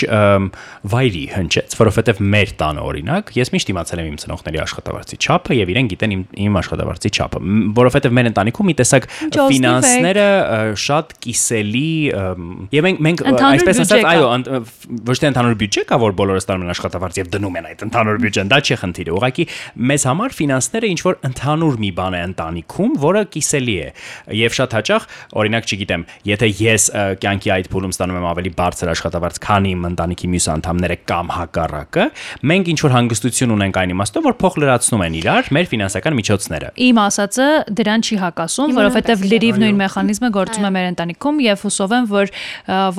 վայրի 0.91 1.25
հնչեց, 1.35 1.77
որովհետեւ 1.81 2.23
մեր 2.31 2.55
տանը 2.61 2.85
օրինակ 2.89 3.33
ես 3.37 3.53
միշտ 3.55 3.73
իմացել 3.75 4.01
եմ 4.01 4.11
իմ 4.11 4.19
ծնողների 4.25 4.61
աշխատավարձի 4.65 5.21
չափը 5.21 5.59
եւ 5.61 5.73
իրեն 5.75 5.91
գիտեն 5.91 6.15
իմ 6.17 6.23
իմ 6.41 6.59
աշխատավարձի 6.61 7.11
չափը, 7.21 7.41
որովհետեւ 7.81 8.15
մեր 8.17 8.31
ընտանիքում 8.31 8.71
մի 8.71 8.75
տեսակ 8.81 9.09
ֆինանսները 9.51 10.27
շատ 10.81 11.15
կիսելի 11.27 11.91
եւ 12.71 12.89
մենք 13.10 13.10
մենք 13.11 13.43
այսպես 13.51 13.81
ասած 13.85 14.05
այո 14.11 14.29
ոչ 15.11 15.17
թե 15.21 15.29
ընդհանուր 15.31 15.57
բյուջե 15.61 15.83
կա 15.91 15.99
որ 16.01 16.15
բոլորը 16.21 16.41
ստանում 16.41 16.65
են 16.67 16.73
աշխատավարձ 16.75 17.19
եւ 17.21 17.31
դնում 17.35 17.59
են 17.61 17.69
այդ 17.71 17.85
ընդհանուր 17.87 18.21
բյուջեն 18.25 18.51
դա 18.51 18.59
չի 18.61 18.79
խնդիրը 18.81 19.15
ուղղակի 19.19 19.47
մեզ 19.91 20.07
համար 20.11 20.37
ֆինանսները 20.41 20.91
ինչ 20.91 21.01
որ 21.07 21.19
ընդհանուր 21.31 21.79
մի 21.81 21.91
բան 22.01 22.17
է 22.17 22.23
ընտանիքում 22.31 22.93
որը 23.05 23.23
կիսելի 23.35 23.77
է 23.81 23.89
եւ 24.41 24.57
շատ 24.61 24.77
հաճախ 24.81 25.09
օրինակ 25.41 25.71
չգիտեմ 25.71 26.05
եթե 26.31 26.51
ես 26.61 26.87
կյանքի 27.21 27.53
այդ 27.57 27.71
փուլում 27.71 27.95
ստանում 27.95 28.21
եմ 28.21 28.29
ավելի 28.31 28.53
բարձր 28.61 28.93
աշխատավարձ 28.95 29.41
քան 29.45 29.69
իմ 29.71 29.87
ընտանիքի 29.91 30.31
մյուս 30.31 30.47
անդամները 30.55 30.99
կամ 31.11 31.33
հակառակը 31.37 32.07
մենք 32.51 32.71
ինչ 32.71 32.79
որ 32.81 32.95
հանգստություն 32.97 33.55
ունենք 33.57 33.81
այն 33.81 33.95
իմաստով 33.97 34.29
որ 34.31 34.37
փոխ 34.41 34.59
լրացնում 34.61 35.05
են 35.07 35.19
իրար 35.21 35.51
մեր 35.57 35.71
ֆինանսական 35.71 36.19
միջոցները 36.21 36.71
Իմ 36.81 37.01
ասածը 37.01 37.49
դրան 37.81 38.05
չի 38.07 38.17
հակասում, 38.21 38.75
նույնպես 38.77 39.25
լրիվ 39.31 39.59
նույն 39.61 39.81
մեխանիզմը 39.81 40.31
գործում 40.37 40.67
է 40.67 40.71
մեր 40.77 40.87
ընտանիքում 40.91 41.41
եւ 41.45 41.65
հուսով 41.67 41.95
եմ, 41.97 42.07
որ 42.11 42.33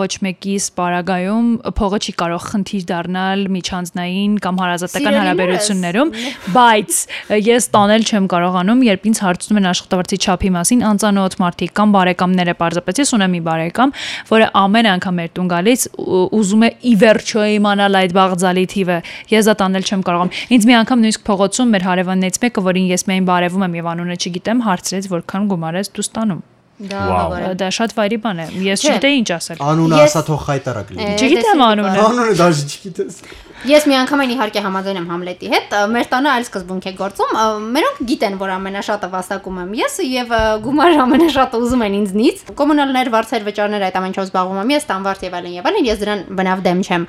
ոչ 0.01 0.09
մեկիս 0.25 0.65
պարագայում 0.77 1.47
փողը 1.77 1.99
չի 2.01 2.13
կարող 2.21 2.43
խնդիր 2.51 2.83
դառնալ 2.91 3.43
միջանձնային 3.55 4.33
կամ 4.45 4.55
հարազատական 4.61 5.17
հարաբերություններում, 5.21 6.11
բայց 6.55 6.99
ես 7.47 7.67
տանել 7.75 8.05
չեմ 8.11 8.25
կարողանում, 8.33 8.83
երբ 8.87 9.07
ինձ 9.11 9.21
հարցնում 9.25 9.59
են 9.61 9.69
աշխատավարձի 9.71 10.17
չափի 10.25 10.51
մասին 10.57 10.85
անծանոթ 10.91 11.37
մարդիկ 11.41 11.73
կամ 11.81 11.95
բարեկամները, 11.95 12.55
parzapets 12.61 13.01
ես 13.01 13.13
ունեմ 13.17 13.35
մի 13.35 13.41
բարեկամ, 13.47 13.93
որը 14.31 14.47
ամեն 14.61 14.89
անգամ 14.91 15.19
մեր 15.21 15.31
տուն 15.37 15.51
գալիս 15.51 15.81
ու- 16.01 16.27
ուզում 16.41 16.65
է 16.67 16.69
ի 16.81 16.93
վերջո 17.01 17.41
իմանալ 17.61 17.99
այդ 18.01 18.15
բաղձալի 18.17 18.65
թիվը։ 18.75 18.97
Ես 19.31 19.43
դա 19.51 19.55
տանել 19.61 19.83
չեմ 19.91 20.05
կարողանում։ 20.07 20.35
Ինձ 20.57 20.63
մի 20.71 20.77
անգամ 20.81 21.03
նույնիսկ 21.05 21.25
փողոցում 21.31 21.75
մեր 21.75 21.87
հարևաններից 21.91 22.41
մեկը, 22.45 22.65
որին 22.71 22.87
ես 22.91 23.07
միայն 23.11 23.29
բարևում 23.31 23.67
եմ 23.67 23.77
եւ 23.81 23.91
անունը 23.95 24.15
չգիտեմ, 24.21 24.65
հարցրեց 24.67 25.11
որքան 25.15 25.51
գումար 25.51 25.79
ես 25.81 25.93
դու 25.95 26.07
ստանում։ 26.11 26.41
Դա 26.89 27.01
հավարա։ 27.11 27.49
Դա 27.61 27.67
շատ 27.77 27.93
վայրի 27.97 28.17
բան 28.23 28.41
է։ 28.41 28.45
Ես 28.65 28.83
չգիտեի 28.87 29.17
ինչ 29.21 29.29
ասել։ 29.37 29.61
Անունը 29.71 29.99
ասա 30.01 30.21
թող 30.29 30.39
խայտարակ 30.47 30.91
լինի։ 30.95 31.13
Չգիտեմ 31.21 31.63
անունը։ 31.67 31.91
Անունը 32.01 32.35
դաժե 32.41 32.63
չգիտես։ 32.71 33.19
Ես 33.61 33.83
մի 33.85 33.93
անգամ 33.93 34.21
այն 34.23 34.31
իհարկե 34.33 34.61
համաձայն 34.65 34.97
եմ 34.97 35.03
Համլետի 35.11 35.49
հետ, 35.51 35.73
մեր 35.93 36.07
տանը 36.09 36.29
այլ 36.31 36.45
սկզբունք 36.47 36.85
է 36.89 36.93
գործում։ 36.97 37.35
Մերոնք 37.75 37.99
գիտեն, 38.09 38.37
որ 38.41 38.53
ամենաշատը 38.55 39.09
վաստակում 39.11 39.59
եմ 39.61 39.75
ես 39.77 39.97
եւ 40.01 40.33
գումար 40.65 40.95
ամենաշատը 41.03 41.59
ուզում 41.61 41.83
են 41.85 41.97
ինձնից։ 41.99 42.41
Կոմունալներ, 42.57 43.11
վարձեր, 43.13 43.45
վճարներ 43.45 43.85
այդ 43.85 43.99
ամեն 44.01 44.11
ինչով 44.11 44.25
զբաղվում 44.25 44.59
եմ 44.61 44.73
ես, 44.73 44.87
տանվարդ 44.89 45.21
եւ 45.21 45.37
այլն 45.37 45.53
եւ 45.61 45.69
այլն, 45.69 45.85
ես 45.91 46.01
դրան 46.01 46.23
բնավ 46.41 46.63
դեմ 46.65 46.81
չեմ, 46.81 47.05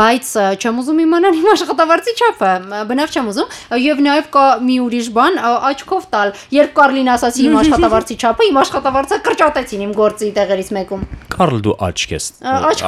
բայց 0.00 0.32
չեմ 0.62 0.80
ուզում 0.80 1.02
իմանալ 1.02 1.36
իմ 1.42 1.48
աշխատավարձի 1.52 2.16
չափը, 2.22 2.52
բնավ 2.88 3.12
չեմ 3.12 3.30
ուզում 3.32 3.52
եւ 3.82 4.02
նաեւ 4.08 4.32
կա 4.32 4.46
մի 4.64 4.76
ուրիշ 4.88 5.12
բան, 5.12 5.38
աչքով 5.72 6.08
տալ, 6.12 6.32
երբ 6.56 6.72
Կարլին 6.72 7.12
ասացի 7.12 7.46
իմ 7.52 7.58
աշխատավարձի 7.62 8.16
չափը, 8.22 8.48
իմ 8.48 8.60
աշխատավարձը 8.62 9.20
կրճատեցին 9.28 9.84
իմ 9.86 9.94
գործի 9.98 10.32
տեղերից 10.40 10.72
մեկում։ 10.72 11.06
Կարլ 11.32 11.62
դու 11.64 11.76
աչք 11.88 12.12
ես 12.12 12.26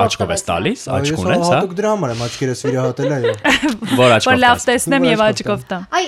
աչքով 0.04 0.32
ես 0.34 0.44
տալիս, 0.48 0.82
աչք 0.94 1.14
ես 1.14 1.22
ունես, 1.24 1.44
հա։ 1.44 1.52
հատուկ 1.54 1.76
դրա 1.78 1.92
համար 1.94 2.14
եմ 2.14 2.24
աչքերս 2.24 2.64
վիրահատել 2.94 3.14
այո։ 3.14 3.96
Որ 3.98 4.14
աչքով։ 4.14 4.30
Որ 4.30 4.40
լավ 4.44 4.62
տեսնեմ 4.68 5.08
եւ 5.10 5.24
աչքով 5.24 5.66
տամ։ 5.70 5.88
Այ 5.94 6.06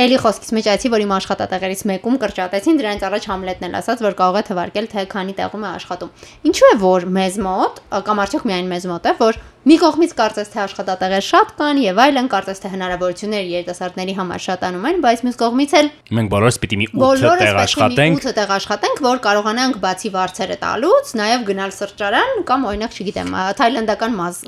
Էլի 0.00 0.18
խոսքից 0.22 0.50
մեջ 0.54 0.66
այցի, 0.70 0.88
որ 0.92 1.02
իմ 1.02 1.12
աշխատատեղերից 1.16 1.80
մեկում 1.90 2.18
կրճատեցին, 2.22 2.76
դրանից 2.78 3.04
առաջ 3.08 3.24
Համլետն 3.26 3.66
էլ 3.66 3.72
ասաց, 3.80 4.02
որ 4.06 4.14
կարող 4.20 4.38
է 4.38 4.42
թվարկել, 4.46 4.86
թե 4.92 5.04
քանի 5.10 5.34
տեղում 5.40 5.64
է 5.66 5.70
աշխատում։ 5.80 6.12
Ինչու 6.46 6.68
է 6.70 6.76
որ 6.84 7.06
մեզ 7.18 7.38
մոտ, 7.42 7.80
կամ 8.06 8.22
արդյոք 8.22 8.46
միայն 8.46 8.70
մեզ 8.70 8.86
մոտ 8.86 9.08
է, 9.10 9.14
որ 9.18 9.40
մի 9.70 9.76
կողմից 9.78 10.12
կարծես 10.18 10.48
թե 10.50 10.58
աշխատատեղեր 10.64 11.22
շատ 11.22 11.50
կան 11.60 11.78
եւ 11.78 11.98
այլն 12.02 12.28
կարծես 12.32 12.60
թե 12.64 12.70
հնարավորություններ 12.72 13.44
երիտասարդների 13.50 14.14
համար 14.18 14.42
շատանում 14.46 14.86
են, 14.90 14.96
բայց 15.04 15.20
մյուս 15.26 15.36
կողմից 15.40 15.74
էլ 15.78 15.90
Մենք 16.10 16.30
բոլորս 16.32 16.56
պիտի 16.64 16.78
մի 16.80 16.88
8 16.90 16.98
բոլորս 17.04 17.42
տեղ 17.44 17.58
աշխատենք։ 17.60 18.24
8 18.26 18.34
տեղ 18.40 18.54
աշխատենք, 18.56 19.02
որ 19.06 19.20
կարողանանք 19.26 19.78
բացի 19.84 20.10
վարձերը 20.16 20.56
տալուց, 20.64 21.12
նաև 21.20 21.44
գնալ 21.50 21.74
սրճարան 21.76 22.42
կամ 22.50 22.66
օրինակ, 22.70 22.96
չգիտեմ, 22.98 23.30
թայլանդական 23.60 24.18
մազ, 24.18 24.40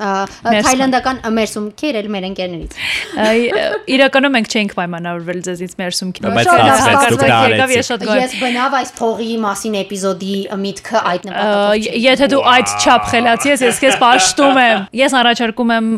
թայլանդական 0.42 1.22
մերսում 1.38 1.68
քերել 1.78 2.10
մեր 2.12 2.26
ընկերներից։ 2.32 2.76
Իրականում 3.92 4.36
մենք 4.36 4.52
չենք 4.52 4.74
պայմանավորվել 4.82 5.40
ձեզից 5.46 5.76
մեր 5.78 5.96
սումքին։ 6.02 6.28
Բայց 6.32 6.50
դա 6.50 7.38
եկավ 7.52 7.74
ես 7.76 7.90
շատ 7.92 8.06
գոհ։ 8.08 8.20
Ես 8.22 8.36
բնավ 8.42 8.76
այս 8.82 8.92
փողի 8.98 9.30
մասին 9.42 9.78
էպիզոդի 9.82 10.36
միտքը 10.62 11.02
այդ 11.12 11.26
նպատակով 11.30 12.02
Եթե 12.02 12.28
դու 12.32 12.42
այդ 12.52 12.72
չափ 12.82 13.08
խելացի 13.12 13.52
ես, 13.52 13.64
ես 13.68 13.80
քեզ 13.82 13.96
պաշտում 14.02 14.60
եմ։ 14.62 14.84
Ես 15.02 15.11
առաջարկում 15.20 15.72
եմ 15.72 15.88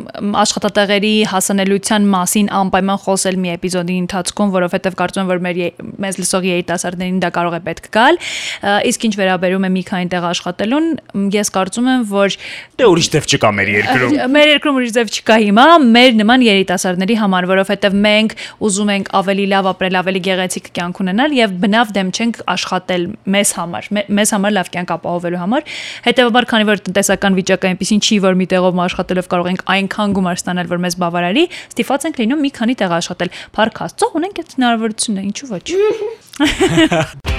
աշխատատեղերի 0.41 1.13
հասանելիության 1.31 2.09
մասին 2.15 2.49
անպայման 2.61 2.99
խոսել 3.05 3.39
մի 3.45 3.53
էպիզոդի 3.55 3.97
ընթացքում, 4.05 4.53
որովհետև 4.55 4.97
կարծում 5.01 5.23
եմ, 5.25 5.31
որ 5.35 5.43
մեր 5.45 5.61
մեզ 6.05 6.19
լսող 6.23 6.49
երիտասարդներին 6.51 7.21
դա 7.25 7.31
կարող 7.35 7.55
է 7.55 7.61
պետք 7.69 7.89
գալ։ 7.95 8.19
Իսկ 8.91 9.07
ինչ 9.09 9.15
վերաբերում 9.21 9.65
է 9.65 9.71
մի 9.75 9.83
քանի 9.91 10.11
տեղ 10.15 10.27
աշխատելուն, 10.31 10.89
ես 11.35 11.53
կարծում 11.55 11.91
եմ, 11.95 12.05
որ 12.15 12.37
Դե 12.75 12.89
ուրիշ 12.91 13.09
տեղ 13.15 13.27
չկա 13.35 13.51
մեր 13.55 13.69
երկրում։ 13.75 14.15
Մեր 14.35 14.49
երկրում 14.55 14.79
ուրիշ 14.81 14.93
ձև 14.95 15.13
չկա 15.15 15.37
հիմա, 15.45 15.67
մեր 15.95 16.17
նման 16.19 16.45
երիտասարդների 16.45 17.17
համար, 17.21 17.47
որովհետև 17.55 17.99
մենք 18.05 18.35
ուզում 18.67 18.91
ենք 18.95 19.11
ավելի 19.15 19.45
լավ 19.55 19.69
ապրել, 19.75 19.99
ավելի 20.01 20.23
գեղեցիկ 20.29 20.71
կյանք 20.75 21.01
ունենալ 21.05 21.37
եւ 21.39 21.55
բնավ 21.65 21.93
դեմ 21.95 22.11
չենք 22.15 22.41
աշխատել 22.55 23.07
մեզ 23.35 23.53
համար, 23.59 23.89
մե- 23.95 24.07
մեզ 24.19 24.35
համար 24.35 24.55
լավ 24.59 24.71
կյանք 24.75 24.95
ապահովելու 24.95 25.41
համար։ 25.45 25.69
Հետևաբար, 26.05 26.49
քանի 26.51 26.69
որ 26.69 26.83
տնտեսական 26.89 27.39
վիճակը 27.39 27.71
այնպեսին 27.71 28.03
չի, 28.05 28.19
որ 28.25 28.39
մի 28.41 28.47
տեղով 28.55 28.79
աշխատելով 28.95 29.29
կարող 29.33 29.51
ենք 29.51 29.65
այնքան 29.75 30.15
գումար 30.15 30.41
ստանալ, 30.41 30.71
որ 30.71 30.83
մեզ 30.87 30.97
բավարարի, 31.03 31.45
ստիփած 31.75 32.09
ենք 32.11 32.23
լինում 32.23 32.45
մի 32.47 32.55
քանի 32.61 32.79
տեղ 32.85 32.97
աշխատել։ 33.03 33.35
Փառք 33.59 33.85
Աստծո, 33.91 34.11
ունենք 34.23 34.43
այդ 34.45 34.59
հնարավորությունը, 34.59 35.29
ինչու 35.35 35.55
ոչ։ 35.55 35.65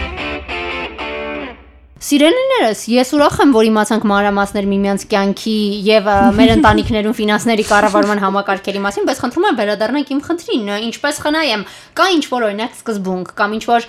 Սիրելիներս, 2.05 2.81
ես 2.91 3.11
ուրախ 3.17 3.37
եմ, 3.41 3.51
որ 3.55 3.65
իմացանք 3.65 4.03
մանրամասներ 4.11 4.65
միմյանց 4.69 5.03
կյանքի 5.09 5.53
եւ 5.87 6.09
մեր 6.37 6.51
ընտանիքներում 6.55 7.15
ֆինանսների 7.17 7.65
կառավարման 7.65 8.21
համակարգերի 8.21 8.81
մասին, 8.83 9.07
բայց 9.09 9.21
խնդրում 9.23 9.47
եմ 9.49 9.57
վերադառնանք 9.61 10.11
իմ 10.13 10.19
խնդրին, 10.27 10.69
ինչպես 10.85 11.21
խնայեմ, 11.25 11.63
կա 11.97 12.07
ինչ 12.13 12.23
որ 12.29 12.45
օրինակ 12.45 12.75
սկզբունք 12.77 13.31
կամ 13.41 13.55
ինչ 13.57 13.63
որ 13.71 13.87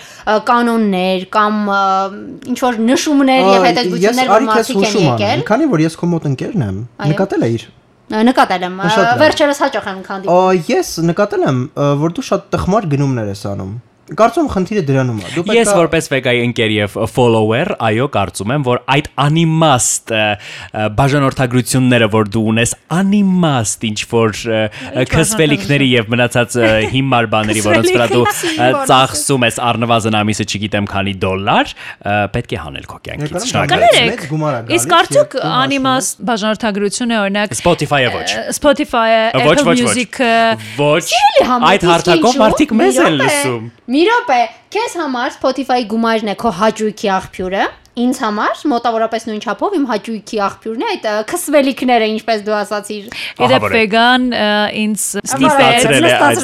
կանոններ 0.49 1.27
կամ 1.37 1.59
ինչ 2.57 2.59
որ 2.65 2.81
նշումներ 2.89 3.51
եւ 3.53 3.67
հետեւություններ, 3.69 4.31
որ 4.33 4.47
մարդիկ 4.49 4.87
են 4.87 4.97
եկել։ 5.05 5.45
Քանի 5.53 5.69
որ 5.77 5.85
ես 5.85 5.99
քո 6.01 6.09
մոտ 6.17 6.31
ընկերն 6.33 6.65
եմ, 6.71 6.81
նկատել 7.13 7.45
Ա, 8.07 8.21
Նկատել 8.23 8.65
եմ, 8.69 8.75
վերջերս 9.19 9.61
հաճախ 9.65 9.87
եմ 9.91 10.03
քանդի։ 10.07 10.37
Ես 10.71 10.91
նկատել 11.11 11.47
եմ, 11.51 11.57
որ 11.99 12.13
դու 12.15 12.25
շատ 12.29 12.45
տխմար 12.55 12.87
գնումներ 12.93 13.33
ես 13.33 13.43
անում։ 13.51 13.73
Կարծում 14.07 14.45
եմ 14.47 14.51
խնդիրը 14.53 14.83
դրանում 14.87 15.17
է։ 15.19 15.31
Դու 15.35 15.43
Ես 15.51 15.67
պետք 15.67 15.71
է 15.73 15.79
որպես 15.81 16.09
վեգայի 16.13 16.43
ընկեր 16.47 16.73
եւ 16.77 16.93
follower, 17.11 17.71
այո, 17.83 18.05
կարծում 18.15 18.53
եմ, 18.55 18.65
որ 18.67 18.79
այդ 18.95 19.09
անիմաստ 19.25 20.13
բաժանորդագրությունները, 21.01 22.09
որ 22.13 22.31
դու 22.37 22.43
ունես, 22.53 22.75
անիմաստ 22.97 23.87
ինչ 23.89 23.99
որ 24.13 24.43
քսվելիքների 25.11 25.89
եւ 25.91 26.13
մնացած 26.15 26.59
հիմար 26.95 27.29
բաների, 27.35 27.65
որոնց 27.71 27.91
վրա 27.97 28.07
դու 28.13 28.23
ծախսում 28.93 29.47
ես 29.49 29.59
առնվազն 29.67 30.19
ամիսը, 30.21 30.47
չգիտեմ, 30.55 30.87
քանի 30.93 31.17
դոլար, 31.27 31.75
պետք 32.37 32.55
է 32.55 32.63
հանել 32.63 32.87
քո 32.87 33.01
կյանքից։ 33.11 33.27
Ներկայանում 33.27 33.51
Շնորհակալ 33.51 33.87
եմ։ 33.87 34.11
մեծ 34.13 34.27
գումար 34.31 34.55
է 34.55 34.63
գալիս, 34.67 34.77
Իսկ 34.77 34.97
արդյոք 35.01 35.37
անիմաստ 35.51 36.23
բաժանորդագրությունը 36.31 37.19
օրինակ 37.27 37.57
Spotify-ը 37.59 38.15
ոչ։ 38.15 38.29
Spotify-ը, 38.61 39.23
Apple 39.41 39.67
Music-ը 39.73 40.33
Ոչ։ 40.79 41.05
Այդ 41.57 41.87
հարթակով 41.91 42.41
մարդիկ 42.43 42.77
մեզ 42.77 43.01
են 43.07 43.19
լսում։ 43.21 43.67
Մի 43.97 44.03
րոպե, 44.05 44.37
քեզ 44.75 44.95
համար 45.01 45.31
Spotify 45.33 45.85
գումարն 45.89 46.29
է 46.29 46.33
քո 46.37 46.51
հաճույքի 46.53 47.09
աղբյուրը, 47.15 47.63
ինձ 47.97 48.19
համար 48.21 48.59
մոտավորապես 48.71 49.23
նույն 49.27 49.39
չափով 49.47 49.75
իմ 49.77 49.85
հաճույքի 49.89 50.39
աղբյուրն 50.47 50.83
է 50.85 50.89
այդ 50.93 51.07
քսվելիքները, 51.31 52.07
ինչպես 52.17 52.43
դու 52.47 52.57
ասացիր։ 52.57 53.05
է։ 53.07 53.71
վեգան 53.77 54.27
ինձ 54.83 55.05
Ստիպացրել 55.27 56.05
է 56.07 56.13
այդ 56.17 56.41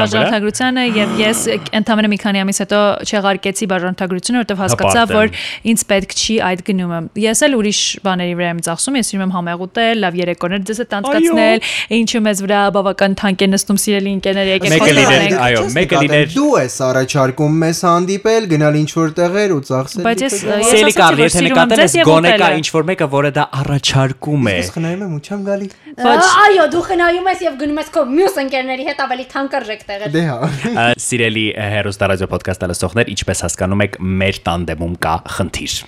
բաժանորդագրությանը 0.00 0.84
եւ 0.96 1.12
ես 1.20 1.40
ընդամենը 1.80 2.10
մի 2.10 2.18
քանի 2.24 2.42
ամիս 2.44 2.58
հետո 2.64 2.80
չեղարկեցի 3.10 3.68
բաժանորդագրությունը, 3.70 4.40
որովհետեւ 4.40 4.60
հասկացա, 4.64 5.02
որ 5.10 5.26
ինձ 5.70 5.84
պետք 5.90 6.10
չի 6.20 6.36
այդ 6.48 6.60
գնումը։ 6.70 7.00
Ես 7.20 7.38
էլ 7.44 7.52
ուրիշ 7.60 7.80
բաների 8.08 8.34
վրա 8.40 8.50
եմ 8.50 8.60
ծախսում, 8.70 8.94
ես 9.00 9.06
սիրում 9.10 9.24
եմ 9.28 9.32
համեղ 9.36 9.64
ուտել, 9.68 9.96
լավ 10.00 10.14
երեկոներ 10.20 10.60
ձեզ 10.70 10.80
հետ 10.80 10.96
անցկացնել, 11.00 11.58
ինչու 12.00 12.22
մեզ 12.30 12.38
վրա 12.46 12.60
բավական 12.80 13.12
թանկ 13.20 13.40
է 13.40 13.48
նստում 13.50 13.78
սիրելի 13.84 14.10
ընկերներ, 14.16 14.46
եկեք 14.56 14.70
խոսենք։ 14.80 15.36
այո, 15.50 15.60
մեկը 15.76 15.96
լիներ- 16.00 16.34
Դու 16.40 16.50
ես 16.60 16.76
առաջարկում 16.88 17.54
մեզ 17.60 17.78
հանդիպել, 17.90 18.42
գնալ 18.54 18.74
ինչ 18.80 18.90
որ 19.00 19.08
տեղեր 19.20 19.50
ու 19.50 19.62
ծախսել։ 19.70 20.04
Բայց 20.10 20.20
ես 20.30 20.34
Սիրելի 20.70 20.94
Կարլ, 20.96 21.22
եթե 21.24 21.42
նկատել 21.46 21.82
ես 21.84 21.94
գոնե 22.08 22.32
կա 22.40 22.48
ինչ 22.60 22.66
որ 22.76 22.86
մեկը, 22.90 23.08
որը 23.14 23.30
դա 23.36 23.44
առաջարկում 23.60 24.50
է։ 24.50 24.56
Ես 24.60 24.72
խնայում 24.76 25.04
եմ 25.06 25.14
ու 25.16 25.22
չեմ 25.26 25.44
գալի։ 25.50 25.70
Այո, 26.10 26.66
դու 26.74 26.82
խնայում 26.88 27.30
ես 27.30 27.44
եւ 27.46 27.60
գնում 27.60 27.80
ես 27.80 27.94
քո 27.94 28.04
մյուս 28.16 28.40
ընկերների 28.44 28.88
հետ 28.90 29.04
ավելի 29.06 29.28
թանկարժեք 29.36 29.86
տեղեր։ 29.90 30.12
Դե 30.16 30.26
հա։ 30.30 30.88
Սիրելի 31.10 31.46
հերոստա 31.76 32.10
ռադիո 32.14 32.30
ոդկասթը 32.34 32.70
լսողներ, 32.74 33.14
ինչպես 33.16 33.46
հասկանում 33.46 33.86
եք, 33.86 34.04
մեր 34.20 34.44
տանդեմում 34.50 35.00
կա 35.06 35.16
խնդիր։ 35.38 35.80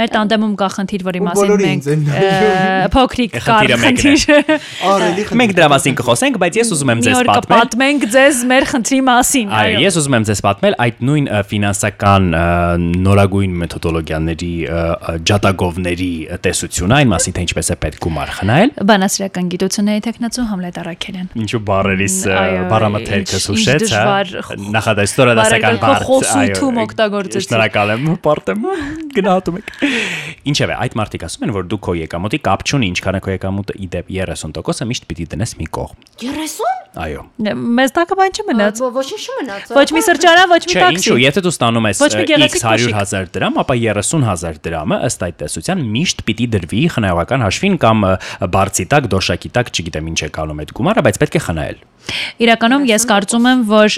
Մեր 0.00 0.08
տանդեմում 0.14 0.54
կա 0.60 0.68
խնդիր, 0.76 1.04
որի 1.10 1.20
մասին 1.26 1.50
մենք 1.60 1.88
փոքրիկ 2.96 3.36
կար 3.46 3.72
խնդիր։ 3.80 4.24
Արելի 4.90 5.24
խնդիր։ 5.30 5.38
Մենք 5.40 5.54
դրա 5.60 5.68
մասին 5.74 5.96
կխոսենք, 6.00 6.38
բայց 6.40 6.58
ես 6.60 6.72
ուզում 6.74 6.92
եմ 6.94 7.02
ձեզ 7.06 7.20
պատմել։ 7.30 7.44
կպատմենք 7.50 8.06
ձեզ 8.14 8.40
մեր 8.50 8.66
խնդրի 8.70 9.00
մասին։ 9.10 9.52
Այո, 9.60 9.80
ես 9.84 9.98
ուզում 10.00 10.16
եմ 10.20 10.24
ձեզ 10.30 10.42
պատմել 10.46 10.76
այդ 10.84 11.02
նույն 11.10 11.28
ֆինանսական 11.50 12.28
նորագույն 13.10 13.52
մեթոդոլոգիաների 13.60 14.52
ջատագովների 15.30 16.10
տեսությունը, 16.44 16.94
այն 17.00 17.10
մասին 17.14 17.36
թե 17.36 17.44
ինչպես 17.46 17.70
է 17.70 17.76
պետք 17.84 18.00
գումար 18.06 18.32
խնայել։ 18.40 18.72
Բանասիրական 18.90 19.50
գիտությունների 19.54 20.02
տեխնացու 20.06 20.46
Համլետ 20.50 20.78
Արաքելյան։ 20.80 21.28
Ինչու 21.40 21.60
բառերից 21.70 22.16
ը, 22.20 22.34
Այո, 22.40 22.62
բառամթերքս 22.70 23.30
ինչ- 23.30 23.50
ինչ 23.50 23.60
ուշեց, 23.60 23.84
հա։ 23.90 24.58
Նախադասությունը 24.80 25.34
դասական 25.40 25.80
բառ։ 25.84 26.04
խոսույթում 26.10 26.80
օգտագործեցի։ 26.84 27.44
Շնորհակալ 27.50 27.94
եմ, 27.96 28.08
պարտեմ։ 28.24 28.66
Գնահատում 29.20 29.59
եք։ 29.60 30.29
Ինչևէ, 30.48 30.76
այդ 30.86 30.94
մարդիկ 31.00 31.24
ասում 31.26 31.46
են, 31.46 31.54
որ 31.56 31.66
դու 31.68 31.80
քո 31.84 31.96
եկամուտի 32.00 32.40
կապ 32.48 32.64
չունի, 32.64 32.90
ինչքան 32.94 33.18
է 33.18 33.22
քո 33.26 33.34
եկամուտը 33.36 33.76
ի 33.76 33.88
դեպ 33.96 34.12
30%-ը 34.16 34.88
միշտ 34.90 35.08
պիտի 35.10 35.26
դնես 35.34 35.56
մի 35.60 35.68
կողմ։ 35.76 36.06
30 36.24 36.80
Այո։ 36.98 37.20
Մեզ 37.78 37.92
տակը 37.94 38.16
բան 38.18 38.32
չմնաց։ 38.34 38.80
Ոչինչ 38.96 39.20
չմնաց։ 39.30 39.68
Ոչ 39.76 39.84
մի 39.94 40.00
սրճարան, 40.06 40.48
ոչ 40.50 40.62
մի 40.64 40.72
Չէ, 40.72 40.80
տաքսի։ 40.80 40.98
ինչու, 40.98 41.18
եթե 41.22 41.42
դու 41.44 41.52
ստանում 41.54 41.86
ես 41.86 42.00
X 42.00 42.64
100.000 42.66 43.30
դրամ, 43.36 43.60
ապա 43.62 43.76
30000 43.78 44.58
դրամը 44.64 44.98
ըստ 45.06 45.22
այդ 45.28 45.38
տեսության 45.44 45.84
միշտ 45.94 46.24
պիտի 46.26 46.48
դրվի 46.56 46.82
խնայողական 46.96 47.46
հաշվին 47.46 47.78
կամ 47.86 48.02
բարձի 48.58 48.88
տակ, 48.90 49.08
դոշակի 49.14 49.52
տակ, 49.54 49.70
չգիտեմ 49.70 50.10
ինչ 50.10 50.20
է 50.26 50.30
կանում 50.34 50.64
այդ 50.66 50.74
գումարը, 50.80 51.06
բայց 51.06 51.22
պետք 51.22 51.38
է 51.38 51.44
խնայել։ 51.46 51.80
Իրականում 52.40 52.84
ես 52.88 53.04
կարծում 53.10 53.46
եմ, 53.50 53.62
որ 53.70 53.96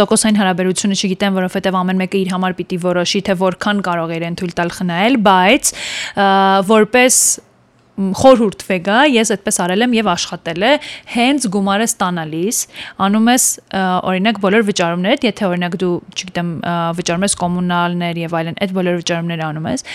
տոկոսային 0.00 0.38
հարաբերությունը 0.40 0.96
չգիտեմ, 0.96 1.34
որովհետև 1.36 1.76
ամեն 1.82 2.00
մեկը 2.00 2.18
իր 2.22 2.30
համար 2.32 2.54
պիտի 2.58 2.78
որոշի, 2.82 3.20
թե 3.28 3.36
որքան 3.42 3.82
կարող 3.86 4.12
է 4.12 4.16
իրեն 4.18 4.38
թույլ 4.40 4.54
տալ 4.56 4.72
խնայել, 4.78 5.18
բայց 5.28 5.72
որպես 6.68 7.16
խորհուրդ 7.92 8.62
վեգա 8.68 8.98
ես 9.12 9.32
այդպես 9.36 9.58
արել 9.66 9.84
եմ 9.86 9.96
եւ 9.98 10.10
աշխատել 10.12 10.64
է 10.64 10.72
հենց 11.12 11.46
գումարը 11.52 11.88
ստանալիս 11.90 12.60
անում 13.06 13.30
ես 13.32 13.46
օրինակ 14.12 14.40
բոլոր 14.46 14.66
վճարումներդ 14.72 15.26
եթե 15.28 15.48
օրինակ 15.52 15.76
դու 15.82 15.94
չգիտեմ 16.16 16.52
վճարում 17.00 17.26
ես 17.28 17.36
կոմունալներ 17.42 18.22
եւ 18.22 18.38
այլն 18.40 18.60
այդ 18.64 18.76
բոլոր 18.80 19.02
վճարումները 19.02 19.48
անում 19.52 19.68
ես 19.72 19.86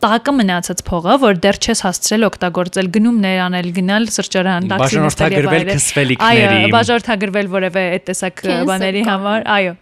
տակը 0.00 0.32
մնացած 0.32 0.80
փողը 0.88 1.14
որ 1.20 1.38
դեռ 1.44 1.56
չես 1.60 1.82
հասցրել 1.84 2.26
օգտագործել 2.30 2.86
գնումներ 2.94 3.40
անել 3.44 3.66
գնալ 3.76 4.06
սրճարան 4.14 4.68
տաքսի 4.70 5.02
նստել 5.04 5.34
եւ 5.36 5.48
Բաժանորդագրվել 5.50 5.60
այլն 5.60 5.80
քսվելիքների։ 5.80 6.46
այո 6.56 6.70
բաժանորդագրվել 6.74 7.50
որևէ 7.54 7.82
այդ 7.96 8.06
տեսակ 8.08 8.40
բաների 8.70 9.02
համար 9.10 9.44
այո 9.56 9.74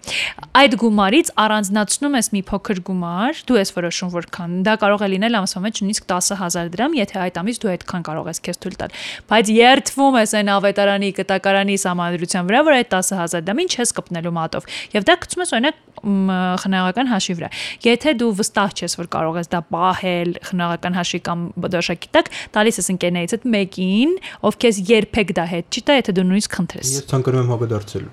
այդ 0.59 0.75
գումարից 0.83 1.31
առանձնացնում 1.45 2.19
ես 2.19 2.31
մի 2.35 2.43
փոքր 2.51 2.83
գումար 2.89 3.43
դու 3.47 3.61
ես 3.63 3.73
որոշում 3.79 4.13
որքան 4.19 4.59
դա 4.67 4.75
կարող 4.83 5.07
է 5.07 5.11
լինել 5.15 5.39
ամսվա 5.39 5.63
մեջ 5.69 5.83
նույնիսկ 5.87 6.09
10000 6.11 6.75
դրամ 6.75 6.99
եթե 6.99 7.23
այդ 7.29 7.41
ամիս 7.49 7.61
դու 7.63 7.71
այդքան 7.73 8.05
կարող 8.09 8.29
ես 8.29 8.41
քեզ 8.45 8.61
թույլ 8.63 8.77
տալ 8.79 8.97
բայց 9.33 9.51
երթվում 9.57 10.19
ես 10.19 10.35
այն 10.39 10.51
ավետարանի 10.53 11.11
կտակարանի 11.19 11.77
սահմանադրության 11.83 12.49
վրա 12.49 12.61
որ 12.69 12.77
այդ 12.79 12.91
10000 12.93 13.45
դրամ 13.49 13.63
ինչ 13.65 13.73
ես 13.79 13.93
կպնելու 13.99 14.35
մատով 14.39 14.69
եւ 14.95 15.07
դա 15.09 15.17
գցում 15.25 15.43
ես 15.45 15.55
օրինակ 15.59 15.81
մ, 15.99 16.37
խնայողական 16.63 17.11
հաշվի 17.13 17.37
վրա 17.39 17.51
եթե 17.89 18.15
դու 18.21 18.31
վստահ 18.39 18.75
չես 18.79 18.99
որ 18.99 19.09
կարող 19.15 19.39
ես 19.41 19.51
դա 19.55 19.61
պահել 19.73 20.31
խնայողական 20.49 20.99
հաշվի 20.99 21.21
կամ 21.29 21.45
դոշակի 21.75 22.13
տակ 22.19 22.31
տալիս 22.55 22.81
ես 22.83 22.91
ընկերներիցդ 22.95 23.49
մեկին 23.57 24.15
ով 24.49 24.61
քեզ 24.63 24.83
երբեք 24.93 25.35
դա 25.39 25.49
հետ 25.55 25.79
չի 25.79 25.85
տա 25.89 25.99
եթե 25.99 26.17
դու 26.19 26.27
նույնիսկ 26.29 26.59
խնդրես 26.59 26.95
Ես 26.99 27.09
ցանկանում 27.11 27.43
եմ 27.45 27.53
հոգեդարձել։ 27.55 28.07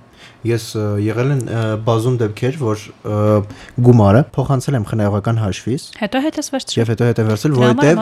Ես 0.45 0.65
եղել 1.05 1.31
են 1.35 1.41
բազում 1.85 2.17
դեպքեր, 2.21 2.57
որ 2.61 2.83
գումարը 3.85 4.21
փոխանցել 4.35 4.77
եմ 4.79 4.85
խնայողական 4.91 5.39
հաշվից 5.41 5.85
հետո 6.01 6.21
հետ 6.25 6.39
ես 6.41 6.49
վերցրել 6.55 6.79
եւ 6.81 6.91
հետո 6.91 7.07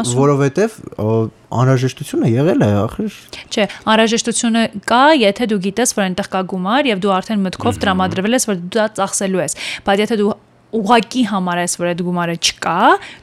ասում։ 0.03 0.19
որովհետեւ 0.23 0.77
ը, 1.03 1.17
անհրաժեշտությունը 1.63 2.31
եղել 2.33 2.63
է, 2.63 2.71
ախր 2.83 3.19
Չէ, 3.53 3.67
անհրաժեշտությունը 3.93 4.63
կա, 4.89 5.03
եթե 5.23 5.49
դու 5.53 5.61
գիտես, 5.67 5.93
որ 5.97 6.07
այնտեղ 6.09 6.31
կա 6.33 6.41
գումար 6.53 6.89
եւ 6.93 7.03
դու 7.03 7.13
արդեն 7.19 7.45
մտքով 7.47 7.79
տրամադրվել 7.83 8.37
ես, 8.39 8.49
որ 8.49 8.59
դու 8.63 8.73
դա 8.79 8.87
ծախսելու 8.99 9.43
ես։ 9.43 9.57
Բայց 9.87 10.03
եթե 10.03 10.19
դու 10.23 10.33
ուղակի 10.73 11.23
համարես, 11.29 11.75
որ 11.79 11.89
այդ 11.91 12.03
գումարը 12.07 12.35
չկա, 12.39 12.77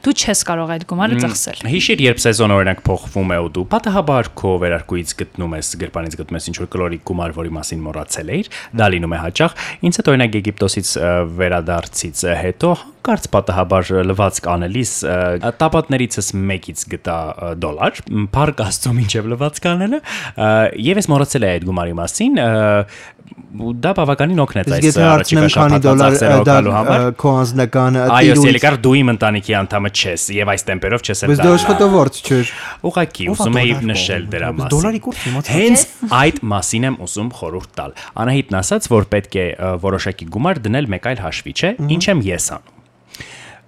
դու 0.04 0.14
չես 0.20 0.42
կարող 0.50 0.72
այդ 0.76 0.84
գումարը 0.90 1.18
ծախսել։ 1.24 1.62
Հիշիր, 1.70 2.04
երբ 2.06 2.22
սեզոնը 2.24 2.58
օրինակ 2.60 2.82
փոխվում 2.86 3.34
է 3.34 3.38
ու 3.40 3.50
դու 3.56 3.64
պատահաբար 3.74 4.30
քո 4.40 4.52
վերարկուից 4.64 5.14
գտնում 5.20 5.56
ես, 5.58 5.72
գրպանից 5.80 6.16
գտնում 6.20 6.40
ես 6.40 6.48
ինչ-որ 6.50 6.70
կլորիկ 6.76 7.04
գումար, 7.10 7.34
որի 7.40 7.54
մասին 7.58 7.84
մոռացել 7.90 8.32
էիր, 8.36 8.50
դա 8.80 8.90
լինում 8.94 9.16
է 9.16 9.20
հաճախ։ 9.24 9.58
Ինձ 9.90 10.00
հետ 10.00 10.10
օրինակ 10.14 10.40
Եգիպտոսից 10.40 10.94
վերադարձից 11.40 12.24
հետո 12.40 12.72
հանկարծ 13.00 13.26
պատահաբար 13.32 13.90
լվացք 14.10 14.46
անելիս 14.52 14.90
տապատներիցս 15.60 16.28
մեկից 16.36 16.82
գտա 16.92 17.16
դոլար, 17.62 18.02
փառք 18.34 18.60
Աստծո 18.66 18.92
մինչև 18.98 19.30
լվացք 19.32 19.68
անելը, 19.70 20.00
եւ 20.84 21.00
ես 21.00 21.08
մոռացել 21.10 21.46
էի 21.48 21.54
այդ 21.56 21.66
գումարի 21.70 21.96
մասին, 22.00 22.40
դա 23.84 23.90
բավականին 23.98 24.40
օգնեց 24.44 24.70
այս 24.76 24.84
եթե 24.86 25.04
հարցնեմ 25.06 25.46
քանի 25.54 25.78
դոլար 25.84 26.14
ը, 26.14 26.20
դա 26.20 26.34
օգնելու 26.40 26.74
համար։ 26.76 27.04
ը, 27.04 27.12
քո 27.20 27.32
անձնական 27.40 27.98
Այո, 28.16 28.36
Սելիկար 28.40 28.76
դու 28.84 28.94
իմ 29.00 29.12
ընտանիքի 29.14 29.56
անդամը 29.60 29.92
չես 30.00 30.26
եւ 30.36 30.52
այս 30.54 30.66
տեմպերով 30.70 31.04
չես 31.06 31.22
էլ 31.26 31.30
Բայց 31.30 31.40
դա 31.40 31.52
աշխատավորց 31.56 32.20
չէր։ 32.30 32.52
ա 32.90 33.28
ուզում 33.34 33.60
էի 33.60 33.76
նշել 33.90 34.26
դրա 34.34 34.50
մասին։ 34.60 34.74
դոլարի 34.74 35.00
կուրսը 35.06 35.30
իմացա։ 35.30 35.56
Հենց 35.60 35.86
այդ 36.20 36.42
մասին 36.50 36.88
եմ 36.90 36.98
ուզում 37.06 37.30
խորհուրդ 37.40 37.72
տալ։ 37.80 37.96
Անահիտն 38.24 38.60
ասաց, 38.60 38.90
որ 38.90 39.08
պետք 39.14 39.40
է 39.40 39.46
որոշակի 39.86 40.30
գումար 40.34 40.62
դնել 40.66 40.90
մեկ 40.94 41.10
այլ 41.10 41.24
հաշվի, 41.26 41.54
չէ՞։ 41.60 41.72
Ինչ 41.90 42.04
եմ 42.10 42.22
ես 42.30 42.50
անում։ 42.56 42.78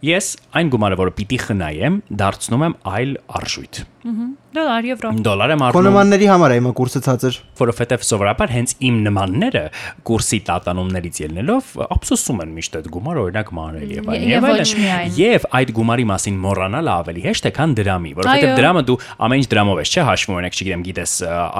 Ես 0.02 0.28
այն 0.58 0.70
գումարը, 0.72 0.96
որը 0.98 1.12
պիտի 1.14 1.36
խնայեմ, 1.46 1.98
դարձնում 2.22 2.64
եմ 2.66 2.72
այլ 2.90 3.12
արժույթ։ 3.38 3.84
Դոլար, 4.02 4.86
եվրո։ 4.90 5.10
Դոլար 5.22 5.52
եմ 5.54 5.62
Քո 5.62 5.66
առնում 5.68 5.86
նմանների 5.86 6.26
համար 6.32 6.52
է 6.52 6.56
իմը 6.58 6.70
կուրսը 6.78 7.00
ցածր։ 7.06 7.36
որովհետև 7.62 8.04
սովորաբար 8.08 8.52
հենց 8.52 8.72
իմ 8.82 8.96
նմանները 9.06 9.62
կուրսի 10.08 10.38
տատանումներից 10.48 11.20
ելնելով 11.22 11.70
ափսոսում 11.86 12.42
են 12.42 12.52
միշտ 12.56 12.78
այդ 12.80 12.88
գումարը 12.96 13.22
օրինակ 13.22 13.52
մանրել 13.58 13.92
եւ 13.92 14.10
այլն 14.12 14.32
Եվ 14.32 14.42
եւ 14.42 14.48
ոչ 14.48 14.66
միայն։ 14.82 15.06
այլն 15.06 15.20
եւ 15.22 15.46
այդ 15.62 15.72
գումարի 15.78 16.06
մասին 16.12 16.40
մոռանալը 16.42 16.92
ավելի 16.92 17.24
հեշտ 17.26 17.46
է 17.46 17.52
քան 17.62 17.76
դրամի 17.78 18.12
որովհետև 18.18 18.54
դրամը 18.58 18.82
դու 18.90 18.98
ամեն 19.22 19.42
ինչ 19.42 19.48
դրամով 19.52 19.82
ես 19.82 19.92
չէ 19.92 20.04
հաշվում 20.10 20.36
օրինակ 20.42 20.58
չգիտեմ 20.58 20.84
գիտես 20.88 21.12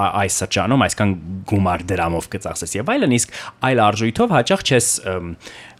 այս 0.03 0.37
սրճանում 0.43 0.83
այսքան 0.83 1.13
գումար 1.53 1.85
դրամով 1.93 2.29
կծախսես 2.33 2.75
եւ 2.77 2.91
այլն 2.93 3.15
իսկ 3.17 3.37
այլ 3.63 3.83
արժույթով 3.83 4.33
հաճախ 4.33 4.63
չես 4.63 4.87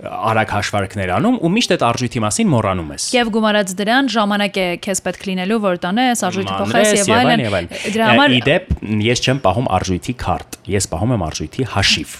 արագ 0.04 0.54
հաշվարկներ 0.54 1.12
անում 1.17 1.38
ու 1.43 1.52
միշտ 1.54 1.73
այդ 1.73 1.84
արժույթի 1.88 2.21
մասին 2.23 2.49
մոռանում 2.54 2.89
ես 2.93 3.06
Եվ 3.13 3.30
գումարած 3.34 3.73
դրան 3.80 4.10
ժամանակ 4.13 4.58
է 4.63 4.65
քեզ 4.84 5.02
պետք 5.06 5.28
լինելու, 5.30 5.60
որ 5.63 5.80
տանես, 5.84 6.23
արժույթը 6.28 6.53
փոխես 6.60 6.74
Մանրես 6.74 7.04
եւ 7.04 7.13
այլն։ 7.18 7.44
եւ 7.44 7.56
այլն։ 7.58 7.72
Դրա 7.94 8.08
համար 8.10 8.34
իդեպ 8.38 8.72
ես 9.04 9.22
չեմ 9.24 9.39
պահում 9.44 9.68
արժույթի 9.78 10.13
քարտ, 10.24 10.58
ես 10.74 10.88
պահում 10.94 11.13
եմ 11.13 11.24
արժույթի 11.28 11.66
հաշիվ։ 11.74 12.13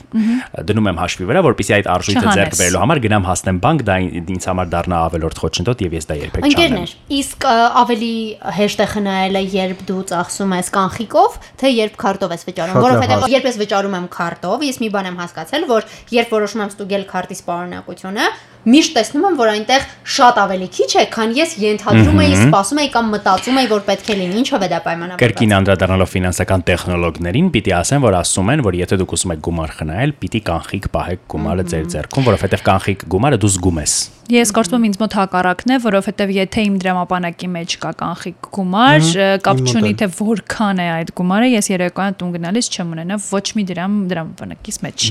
Դնում 0.70 0.90
եմ 0.94 1.00
հաշվի 1.04 1.28
վրա, 1.30 1.44
որpեսզի 1.48 1.74
այդ 1.78 1.90
արժույթը 1.94 2.34
ձեռք 2.34 2.58
բերելու 2.60 2.82
համար 2.84 3.02
գնամ 3.04 3.28
հասնեմ 3.30 3.60
բանկ, 3.64 3.84
դա 3.88 3.98
ինձ 4.34 4.48
համար 4.50 4.72
դառնա 4.74 5.02
ավելորդ 5.04 5.42
խոչընդոտ 5.44 5.84
եւ 5.84 5.96
ես 5.98 6.08
դա 6.10 6.18
երբեք 6.24 6.44
չանեմ։ 6.44 6.54
Ընկերներ, 6.54 6.96
իսկ 7.20 7.48
ավելի 7.84 8.14
հեշտ 8.58 8.84
է 8.84 8.88
խնայելը, 8.94 9.44
երբ 9.54 9.84
դու 9.90 10.04
ծախսում 10.14 10.56
ես 10.58 10.72
կանխիկով, 10.74 11.38
թե 11.64 11.74
երբ 11.74 12.00
քարտով 12.04 12.34
ես 12.34 12.48
վճարում, 12.50 12.80
որովհետև 12.84 13.24
հարց։ 13.24 13.34
երբ 13.34 13.48
ես 13.50 13.60
վճարում 13.64 13.98
եմ 14.00 14.08
քարտով, 14.14 14.66
ես 14.70 14.82
մի 14.84 14.90
բան 14.94 15.10
եմ 15.14 15.22
հասկացել, 15.24 15.68
որ 15.74 15.88
երբ 16.14 16.34
որոշում 16.34 16.64
եմ 16.64 16.74
ստուգել 16.74 17.06
քարտի 17.14 17.38
սպառողությունը, 17.44 18.28
միշտ 18.64 18.94
տեսնում 18.96 19.26
եմ, 19.28 19.38
որ 19.40 19.50
այնտեղ 19.54 19.88
շատ 20.14 20.38
ավելի 20.44 20.68
քիչ 20.78 20.90
է, 20.96 21.04
քան 21.12 21.34
ես 21.36 21.56
ենթադրում 21.64 22.22
էի, 22.24 22.36
սպասում 22.44 22.80
էի 22.84 22.90
կամ 22.94 23.10
մտածում 23.14 23.60
էի, 23.60 23.70
որ 23.74 23.84
պետք 23.90 24.12
է 24.14 24.16
լինի, 24.20 24.38
ինչով 24.44 24.64
է 24.64 24.70
դա 24.72 24.80
պայմանավորված։ 24.88 25.24
Կրկին 25.24 25.56
անդրադառնալով 25.58 26.12
ֆինանսական 26.14 26.64
տեխնոլոգներին, 26.70 27.52
պիտի 27.54 27.76
ասեմ, 27.84 28.08
որ 28.08 28.18
ասում 28.24 28.54
են, 28.54 28.64
որ 28.64 28.80
եթե 28.80 29.00
դուք 29.04 29.16
ուզում 29.20 29.34
եք 29.36 29.44
գումար 29.44 29.76
խնայել, 29.84 30.16
պիտի 30.24 30.42
կանխիկ 30.48 30.90
պահեք 30.96 31.28
գումարը 31.34 31.68
ձեր 31.74 31.88
ձեռքում, 31.94 32.28
որովհետև 32.32 32.66
կանխիկ 32.72 33.08
գումարը 33.14 33.42
դու 33.44 33.54
զգում 33.54 33.84
ես։ 33.84 33.96
Ես 34.32 34.54
կարծում 34.56 34.78
եմ 34.78 34.86
ինձ 34.88 34.98
մոտ 35.02 35.16
հակառակն 35.18 35.72
է, 35.74 35.78
որովհետև 35.84 36.30
եթե 36.32 36.62
իմ 36.64 36.76
դրամապանակի 36.80 37.48
մեջ 37.54 37.74
կա 37.84 37.90
կանխիկ 38.00 38.48
գումար, 38.56 39.08
կապ 39.44 39.60
չունի 39.68 39.92
թե 40.00 40.08
որքան 40.16 40.80
է 40.80 40.86
այդ 40.94 41.12
գումարը, 41.20 41.50
ես 41.52 41.68
երեկոյան 41.74 42.16
տուն 42.22 42.32
գնալիս 42.38 42.70
չեմ 42.72 42.94
ունենա 42.96 43.18
ոչ 43.28 43.44
մի 43.58 43.66
դրամ 43.74 43.98
դրամապանակիս 44.14 44.80
մեջ։ 44.86 45.08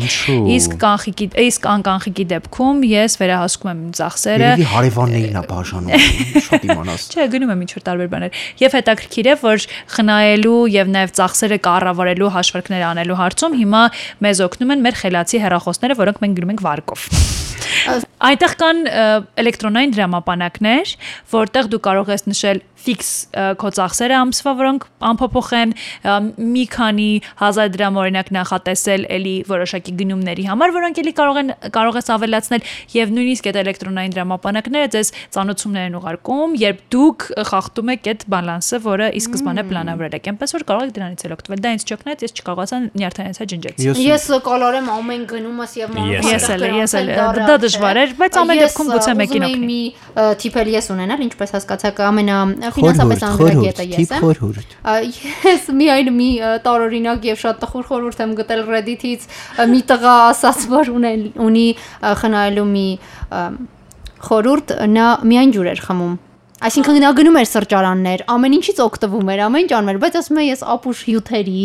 Իսկ 0.56 0.76
կանխիկի, 0.80 1.28
իսկ 1.44 1.68
անկանխիկի 1.72 2.26
դեպքում 2.32 2.80
ես 2.88 3.18
վերահասկում 3.20 3.72
եմ 3.72 3.82
իմ 3.82 3.92
ծախսերը, 4.00 4.48
Երևի 4.52 4.68
հարևաններին 4.72 5.36
է 5.36 5.44
բաժանում։ 5.52 6.08
Շատ 6.48 6.66
իմանաս։ 6.72 7.06
Չէ, 7.12 7.28
գնում 7.36 7.52
եմ 7.52 7.64
ինչ-որ 7.68 7.86
տարբեր 7.92 8.10
բաներ։ 8.16 8.42
Եվ 8.62 8.76
հետաքրքիր 8.80 9.28
է, 9.28 9.36
որ 9.42 9.66
խնայելու 9.92 10.56
եւ 10.72 10.92
նաեւ 10.96 11.14
ծախսերը 11.20 11.60
կառավարելու 11.68 12.32
հաշվարկներ 12.38 12.86
անելու 12.92 13.20
հարցում 13.22 13.56
հիմա 13.60 13.84
մեզ 14.24 14.44
օգնում 14.48 14.72
են 14.72 14.84
մեր 14.88 15.00
խելացի 15.02 15.42
հեռախոսները, 15.46 16.00
որոնք 16.02 16.22
մենք 16.22 16.40
գրում 16.40 16.52
ենք 16.56 16.66
վարկով։ 16.68 17.08
Այնտեղ 17.82 18.52
կան 18.60 18.80
էլեկտրոնային 19.42 19.96
դրամապանակներ, 19.96 20.94
որտեղ 21.32 21.72
դու 21.72 21.82
կարող 21.88 22.12
ես 22.12 22.28
նշել 22.32 22.62
ֆիքս 22.82 23.10
քո 23.62 23.70
ծախսերը 23.76 24.16
ամսվա, 24.18 24.52
որոնք 24.58 24.86
անփոփոխ 25.06 25.50
են, 25.58 25.74
մի 26.52 26.64
քանի 26.72 27.08
հազար 27.38 27.70
դրամ 27.76 27.98
օրինակ 28.02 28.30
նախատեսել 28.36 29.04
էլի 29.16 29.34
որոշակի 29.52 29.94
գնումների 30.00 30.46
համար, 30.50 30.74
որոնք 30.76 31.00
էլի 31.02 31.12
կարող 31.20 31.40
են 31.42 31.52
կարող 31.76 31.98
ես 32.00 32.10
ավելացնել 32.16 32.66
եւ 32.96 33.14
նույնիսկ 33.16 33.48
այդ 33.52 33.58
էլեկտրոնային 33.62 34.16
դրամապանակները 34.16 34.90
ձեզ 34.96 35.12
ծանոթություններ 35.36 35.86
են 35.92 35.96
ուղարկում, 36.02 36.56
երբ 36.62 36.82
դուք 36.92 37.26
խախտում 37.52 37.92
եք 37.92 38.10
այդ 38.12 38.26
բալանսը, 38.32 38.82
որը 38.82 39.06
ի 39.12 39.22
սկզբանե 39.22 39.64
պլանավորել 39.70 40.16
եք, 40.18 40.28
այնպես 40.32 40.54
որ 40.56 40.66
կարող 40.72 40.82
եք 40.82 40.94
դրանից 40.98 41.22
էլ 41.22 41.34
օգտվել։ 41.36 41.62
Դա 41.62 41.72
ինձ 41.76 41.86
չօգնեց, 41.92 42.24
ես 42.26 42.36
չկարողացա 42.42 42.80
նյարդայացա 43.02 43.46
ջնջեց։ 43.52 43.82
Ես 44.02 44.26
կոլորեմ 44.42 44.90
ամեն 44.92 45.24
գնումս 45.32 45.76
եւ 45.82 45.96
Ես 46.22 46.48
էլ, 46.52 46.66
ես 46.82 46.94
էլ, 46.98 47.10
դա 47.42 47.56
դժվար 47.62 48.00
էր, 48.02 48.14
բայց 48.22 48.38
ամեն 48.42 48.62
դեպքում 48.62 48.91
գուցե 48.92 49.14
մեկին 49.18 49.46
օգնի։ 49.48 49.68
մի 49.68 49.80
թիփել 50.42 50.70
ես 50.72 50.88
ունենալ, 50.94 51.24
ինչպես 51.26 51.54
հասկացաք, 51.56 52.02
ամենա 52.08 52.38
ֆինանսապես 52.76 53.24
խորհուրդ, 53.42 53.82
ես 53.92 54.14
եմ։ 54.16 54.74
Ես 55.52 55.68
միայն 55.82 56.10
մի 56.16 56.30
տարօրինակ 56.66 57.28
եւ 57.32 57.40
շատ 57.42 57.62
տխուր 57.62 57.86
խորհուրդ 57.92 58.24
եմ 58.26 58.34
գտել 58.42 58.64
Reddit-ից 58.72 59.28
մի 59.72 59.80
տղա 59.92 60.16
ասաց, 60.32 60.66
որ 60.72 60.92
ունի 60.96 61.68
խնայելու 62.22 62.68
մի 62.72 62.88
ը, 62.92 63.46
խորհուրդ, 64.28 64.76
նա 64.92 65.08
միայն 65.26 65.56
ջուր 65.56 65.72
էր 65.72 65.82
խմում 65.88 66.14
Այսինքն 66.62 66.98
նա 67.02 67.10
գնում 67.18 67.36
էր 67.40 67.46
սրճարաններ, 67.50 68.22
ամեն 68.30 68.52
ինչից 68.58 68.80
օգտվում 68.84 69.30
էր, 69.32 69.40
ամեն 69.46 69.62
ինչ 69.62 69.72
անում 69.78 69.90
էր, 69.92 69.96
բայց 70.02 70.18
ասում 70.20 70.38
է 70.38 70.44
ես 70.46 70.60
ապուշ 70.72 71.00
հյութերի, 71.08 71.64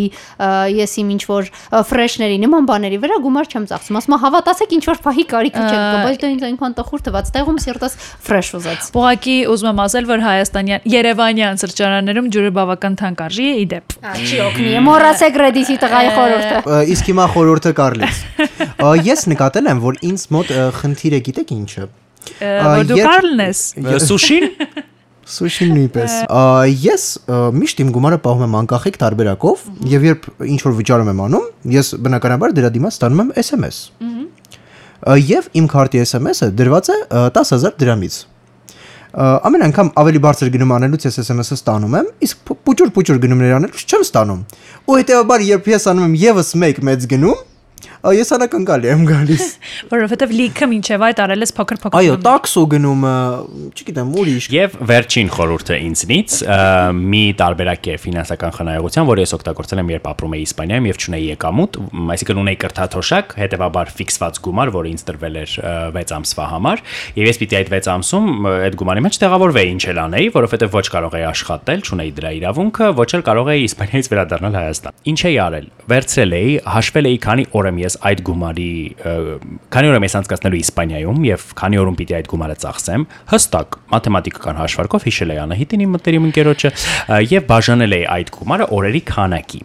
ես 0.73 0.93
իմ 0.97 1.11
ինչ 1.13 1.21
որ 1.29 1.49
ֆրեշների 1.85 2.37
նման 2.41 2.69
բաների 2.71 2.97
վրա 3.03 3.19
գումար 3.27 3.51
չեմ 3.51 3.67
ծախսում։ 3.69 3.99
Ասում 4.01 4.15
է 4.17 4.19
հավատացեք 4.25 4.73
ինչ 4.77 4.83
որ 4.87 5.01
փահի 5.05 5.25
կարիք 5.33 5.59
չեք 5.61 5.85
բայց 6.07 6.17
դա 6.17 6.31
ինձ 6.33 6.45
այնքան 6.47 6.75
տխուր 6.81 7.03
թվաց, 7.07 7.29
տեղում 7.37 7.59
սիրտս 7.67 7.97
ֆրեշ 8.25 8.49
ուզեց։ 8.57 8.89
Ուղղակի 8.97 9.37
ուզում 9.53 9.69
եմ 9.69 9.81
ասել, 9.85 10.09
որ 10.09 10.25
Հայաստանյան 10.27 10.89
Երևանյան 10.97 11.61
սրճարաններում 11.61 12.31
ջուրը 12.33 12.51
բավական 12.57 12.97
թանկ 12.97 13.23
արժի 13.27 13.47
է 13.47 13.53
իդեպ։ 13.67 13.95
Չի 14.17 14.41
օգնի, 14.47 14.73
մոռացեք 14.87 15.39
Reddit-ի 15.43 15.77
տղայի 15.83 16.11
խորհուրդը։ 16.17 16.81
Իսկ 16.97 17.13
հիմա 17.13 17.29
խորհուրդը 17.37 17.75
Կարլից։ 17.77 18.25
Ես 19.11 19.29
նկատել 19.35 19.71
եմ, 19.75 19.85
որ 19.87 20.03
ինձ 20.11 20.27
մոտ 20.37 20.53
խնդիրը 20.81 21.23
գիտեք 21.27 21.55
ինչը։ 21.57 21.89
Որ 22.41 22.85
դու 22.91 22.97
Կարլն 23.07 23.43
ես։ 23.47 23.61
Սուշին 24.07 24.47
Սուշին 25.37 25.71
նույնպես։ 25.75 26.13
Ես 26.87 27.05
միշտ 27.57 27.81
իմ 27.83 27.89
գումարը 27.97 28.19
պահում 28.23 28.43
եմ 28.47 28.53
անկախիկ 28.61 28.99
տարբերակով 29.01 29.65
եւ 29.91 30.05
երբ 30.07 30.27
ինչ 30.53 30.59
որ 30.63 30.75
վճարում 30.77 31.09
եմ 31.11 31.19
անում, 31.27 31.47
ես 31.73 31.89
բնականաբար 32.05 32.53
դրա 32.61 32.69
դիմաց 32.77 32.95
ստանում 32.97 33.23
եմ 33.25 33.33
SMS։ 33.43 33.79
Եվ 35.27 35.49
իմ 35.59 35.67
քարտի 35.73 35.99
SMS-ը 36.05 36.47
դրված 36.57 36.87
է 36.89 36.95
ա, 37.11 37.25
10000 37.35 37.75
դրամից։ 37.83 38.15
Ամեն 39.17 39.63
անգամ 39.67 39.89
ավելի 39.97 40.19
բարձր 40.23 40.49
գնում 40.53 40.71
անելուց 40.77 41.05
ես 41.07 41.19
SMS-ը 41.23 41.55
ստանում 41.57 41.93
եմ, 41.99 42.07
իսկ 42.27 42.41
փ- 42.47 42.57
փուճուր 42.67 42.89
փուճուր 42.97 43.19
գնումներ 43.23 43.53
անելուց 43.57 43.83
չեմ 43.87 44.03
ստանում։ 44.07 44.41
Ու 44.87 44.97
հետեւաբար 44.99 45.45
երբ 45.47 45.69
ես 45.73 45.87
անում 45.91 46.05
եմ 46.07 46.17
եւս 46.23 46.49
մեկ 46.63 46.81
մեծ 46.89 47.07
գնում, 47.13 47.39
ես 48.17 48.31
անակնկալի 48.37 48.89
եմ 48.91 49.03
գալիս։ 49.07 49.45
Որովհետև 49.93 50.33
լիքը 50.37 50.67
մինչև 50.71 51.05
այդ 51.07 51.21
արել 51.23 51.45
ես 51.45 51.53
փոքր-փոքր։ 51.57 51.97
Այո, 51.97 52.15
տաքսո 52.27 52.63
գնումը, 52.73 53.13
չգիտեմ, 53.77 54.11
ուրիշ։ 54.21 54.47
Եվ 54.57 54.77
վերջին 54.91 55.31
խորհուրդը 55.37 55.77
ինձնից 55.87 56.37
մի 56.97 57.23
տարբերակ 57.41 57.87
է 57.87 57.97
ֆինանսական 58.07 58.55
խնայողության, 58.57 59.07
որը 59.07 59.25
ես 59.27 59.35
օգտագործել 59.37 59.81
եմ 59.83 59.91
երբ 59.97 60.09
ապրում 60.11 60.35
էի 60.37 60.43
Իսպանիայում 60.47 60.87
եւ 60.87 61.01
չունեի 61.03 61.27
եկամուտ, 61.37 61.79
այսինքն 62.17 62.41
ունեի 62.43 62.57
կրթաթոշակ, 62.63 63.35
հետեւաբար 63.37 63.91
ֆիքսված 63.97 64.39
գումար, 64.47 64.71
որը 64.77 64.91
ինձ 64.93 65.03
տրվել 65.07 65.37
էր 65.41 65.55
ը, 65.57 65.73
6 65.97 66.15
ամսվա 66.17 66.47
համար, 66.53 66.83
եւ 67.17 67.27
ես 67.27 67.39
պիտի 67.41 67.57
այդ 67.57 67.71
6 67.77 67.89
ամսում 67.97 68.47
այդ 68.57 68.77
գումարի 68.81 69.03
մեջ 69.07 69.19
տեղավորվեի 69.23 69.71
ինչ 69.77 69.83
էլ 69.87 70.01
անեի, 70.07 70.29
որովհետեւ 70.37 70.77
ոչ 70.77 70.85
կարող 70.97 71.17
էի 71.17 71.25
աշխատել, 71.27 71.83
չունեի 71.87 72.11
դրա 72.17 72.31
իրավունքը, 72.37 72.89
ոչ 72.97 73.09
էլ 73.17 73.25
կարող 73.27 73.51
էի 73.53 73.65
Իսպանիայից 73.67 74.09
վերադառնալ 74.13 74.57
Հայաստան։ 74.57 74.97
Ինչ 75.07 75.19
էի 75.27 75.37
արել։ 75.47 75.67
Վերցրել 75.87 76.35
էի, 76.37 76.53
հաշվել 76.77 77.07
էի, 77.07 77.17
քանի 77.27 77.45
օր 77.57 77.66
եմ 77.71 77.79
ես 77.83 77.97
այդ 78.09 78.23
գումարի, 78.27 78.71
քանի 79.73 79.91
օր 79.91 79.97
եմ 79.97 80.07
ես 80.07 80.17
անցկացնելու 80.21 80.61
Իսպանիայում 80.63 81.23
եւ 81.27 81.47
քանի 81.61 81.81
օրում 81.83 81.97
պիտի 82.01 82.17
այդ 82.17 82.29
գումարը 82.33 82.57
ծախսեմ, 82.63 83.07
հստակ 83.33 83.79
մաթեմատիկական 83.93 84.61
հաշվարկով 84.63 85.07
հիշել 85.07 85.33
էի 85.37 85.41
Անահիտին 85.47 85.87
իմ 85.87 85.97
մտերիմ 85.97 86.29
ընկերոջը 86.31 86.75
եւ 87.37 87.49
բաժանել 87.53 87.97
էի 87.97 88.05
այդ 88.17 88.37
գումարը 88.37 88.71
օրերի 88.77 89.03
քանակի։ 89.13 89.63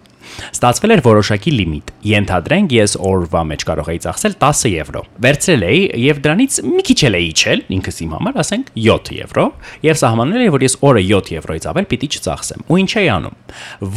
Ստացվել 0.52 0.94
էր 0.94 1.02
որոշակի 1.04 1.52
լիմիտ։ 1.56 1.90
Ենթադրենք 2.08 2.74
ես 2.76 2.94
օրվա 3.08 3.42
մեջ 3.50 3.64
կարող 3.68 3.90
էի 3.92 4.00
ծախսել 4.04 4.36
10 4.44 4.62
եվրո։ 4.72 5.02
Վերցրել 5.26 5.66
էի 5.68 5.82
եւ 6.02 6.22
դրանից 6.26 6.58
մի 6.68 6.86
քիչ 6.88 6.98
էլ 7.08 7.18
էի 7.18 7.28
իջել, 7.32 7.64
ինքս 7.76 8.00
իմ 8.06 8.16
համար, 8.16 8.40
ասենք 8.42 8.72
7 8.86 9.12
եվրո, 9.18 9.46
եւ 9.88 10.00
սահմանել 10.02 10.46
էի, 10.46 10.52
որ 10.56 10.66
ես 10.68 10.78
օրը 10.88 11.04
7 11.10 11.32
եվրոից 11.36 11.68
ավել 11.72 11.88
պիտի 11.92 12.10
չծախսեմ։ 12.16 12.66
Ու 12.70 12.82
ինչ 12.82 12.92
էի 13.02 13.12
անում։ 13.18 13.38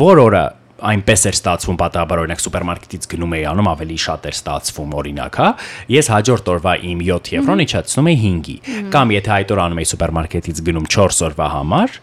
Որ 0.01 0.23
օրը 0.25 0.45
այնպես 0.75 1.21
էր 1.29 1.35
ստացվում 1.39 1.77
պատահաբար 1.79 2.21
օրինակ 2.25 2.41
սուպերմարկետից 2.45 3.07
գնում 3.15 3.35
էի 3.35 3.43
անում 3.51 3.69
ավելի 3.71 3.97
շատ 4.05 4.25
էր 4.27 4.35
ստացվում 4.35 4.95
օրինակ 4.99 5.39
հա 5.39 5.47
ես 5.95 6.09
հաջորդ 6.11 6.51
օրվա 6.55 6.73
իմ 6.89 7.03
7 7.05 7.31
եվրոն 7.35 7.63
իջացնում 7.65 8.09
էի 8.11 8.17
5-ի 8.25 8.55
կամ 8.95 9.13
եթե 9.15 9.33
այդ 9.35 9.53
օր 9.55 9.61
անում 9.65 9.81
էի 9.85 9.89
սուպերմարկետից 9.95 10.61
գնում 10.67 10.89
4 10.95 11.23
օրվա 11.29 11.47
համար 11.55 11.95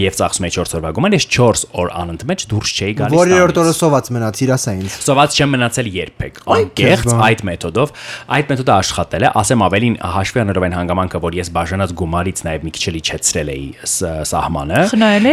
եւ 0.00 0.18
ծախսում 0.20 0.46
էի 0.46 0.54
4 0.60 0.76
օրվա 0.78 0.92
գումար 1.00 1.16
ես 1.16 1.26
4 1.34 1.64
օր 1.80 1.92
անընդմեջ 2.00 2.44
դուրս 2.50 2.70
չէի 2.70 2.94
գալիս 3.00 3.20
Որերորդ 3.20 3.58
օրը 3.60 3.72
սոված 3.80 4.10
մնաց 4.14 4.40
իրասա 4.44 4.74
ինձ։ 4.80 4.94
Սոված 5.04 5.36
չեմ 5.40 5.52
մնացել 5.54 5.88
երբեք։ 5.96 6.40
Անկեղծ 6.54 7.12
այդ 7.26 7.42
մեթոդով, 7.50 7.92
այդ 8.36 8.50
մեթոդը 8.50 8.72
աշխատել 8.76 9.26
է, 9.26 9.30
ասեմ 9.40 9.64
ավելին 9.66 9.96
հաշվի 10.14 10.42
առնելով 10.44 10.66
այն 10.66 10.76
հանգամանքը, 10.78 11.20
որ 11.26 11.38
ես 11.40 11.50
բաժանած 11.56 11.94
գումարից 12.00 12.42
նաև 12.46 12.66
մի 12.66 12.72
քիչ 12.76 12.84
էլ 12.90 12.98
իջեցրել 13.00 13.52
էի 13.54 13.66
սահմանը։ 14.30 14.80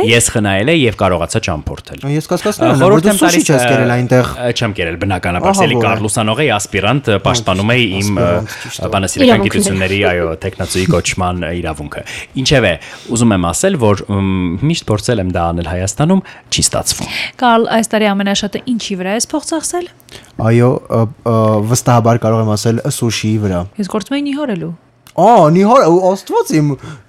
Ես 0.08 0.30
խնայել 0.38 0.72
էի 0.74 0.82
եւ 0.88 1.00
կարողացա 1.02 1.42
ճամփորդել։ 1.48 2.06
Ես 2.18 2.30
կասկածում 2.32 2.68
եմ, 2.68 2.82
որ 2.98 3.04
Խորհուրդ 3.04 3.06
դու 3.06 3.12
եմ 3.12 3.20
սուշի 3.22 3.42
տալիս 3.46 3.48
չես 3.48 3.64
կերել 3.68 3.92
այնտեղ։ 3.94 4.30
չեմ 4.58 4.74
կերել 4.78 4.96
բնականաբար 5.02 5.58
Սելի 5.58 5.76
Կարլուսանող 5.84 6.40
էի 6.44 6.50
ասպիրանտ 6.58 7.10
պաշտպանում 7.28 7.72
էի 7.74 7.86
իմ 7.98 8.20
բանասիրական 8.96 9.44
գիտությունների 9.48 10.00
այո 10.12 10.32
տեխնացուի 10.46 10.86
կոչման 10.94 11.46
իրավունքը 11.58 12.04
ինչևէ 12.42 12.74
ուզում 13.18 13.36
եմ 13.38 13.48
ասել 13.52 13.78
որ 13.84 14.04
միշտ 14.72 14.88
փորձել 14.90 15.24
եմ 15.24 15.32
դա 15.38 15.46
անել 15.52 15.72
Հայաստանում 15.78 16.26
չի 16.48 16.66
ստացվում 16.68 17.14
Կարլ, 17.38 17.70
այս 17.78 17.92
տարի 17.94 18.10
ամենաշատը 18.14 18.64
ինչի 18.74 18.98
վրա 18.98 19.16
ես 19.18 19.30
փող 19.32 19.48
ծախսել։ 19.52 19.88
Այո, 20.48 20.72
վստահաբար 21.70 22.20
կարող 22.24 22.44
եմ 22.46 22.52
ասել 22.58 22.84
սուշիի 22.98 23.38
վրա։ 23.46 23.62
Ես 23.78 23.92
գործում 23.94 24.18
էի 24.18 24.24
նիհարելու։ 24.28 24.74
Ա, 25.18 25.30
նիհար, 25.50 25.86
աստված 26.12 26.50
իմ, 26.60 26.68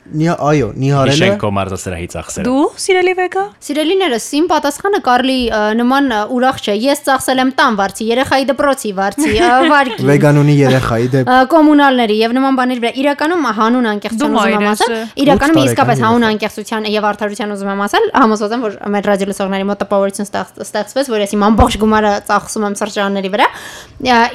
նի- 0.09 0.37
այո, 0.49 0.68
նիհարելը։ 0.83 1.12
Հիշենք 1.18 1.38
քո 1.42 1.49
մարզասրահի 1.59 2.07
ծախսերը 2.14 2.44
Դու, 2.49 2.64
սիրելի 2.85 3.12
վեգա։ 3.18 3.42
Սիրելիներս, 3.68 4.27
իմ 4.38 4.47
պատասխանը 4.53 5.01
Կարլի 5.09 5.38
նման 5.79 6.05
ուրախ 6.38 6.57
չէ։ 6.64 6.75
Ես 6.88 6.99
ծախսել 7.09 7.38
եմ 7.44 7.51
տան 7.59 7.73
վարձի, 7.79 8.05
երեխայի 8.09 8.44
դպրոցի 8.49 8.90
վարձի, 8.99 9.33
վարկի։ 9.73 10.07
Վեգանունի 10.09 10.55
երեխայի 10.59 11.09
դեպ։ 11.12 11.33
կոմունալների 11.53 12.16
եւ 12.18 12.35
նման 12.38 12.59
բաների 12.59 12.81
վրա 12.85 12.92
իրականում 13.03 13.42
հանուն 13.59 13.88
անկեղծության 13.92 14.18
Դու 14.18 14.38
ուզում 14.38 14.55
եմ 14.59 14.68
ասել 14.73 14.94
իրականում 15.29 15.61
իսկապես 15.68 16.03
հանուն 16.09 16.27
անկեղծության 16.29 16.88
եւ 16.88 17.09
արդարության 17.09 17.53
ուզում 17.59 17.71
եմ 17.75 17.83
ասել 17.88 18.05
համոզված 18.18 18.55
եմ 18.59 18.62
որ 18.68 18.73
մեր 18.94 19.09
ռադիոլսողների 19.12 19.66
մոտ 19.68 19.79
տպավորություն 19.83 20.29
ստեղծ- 20.29 20.62
ստեղծվեց 20.68 21.07
որ 21.12 21.25
ես 21.29 21.33
իմ 21.38 21.42
ամբողջ 21.49 21.75
գումարը 21.83 22.12
ծախսում 22.29 22.66
եմ 22.68 22.75
սրճարանների 22.79 23.31
վրա 23.35 23.49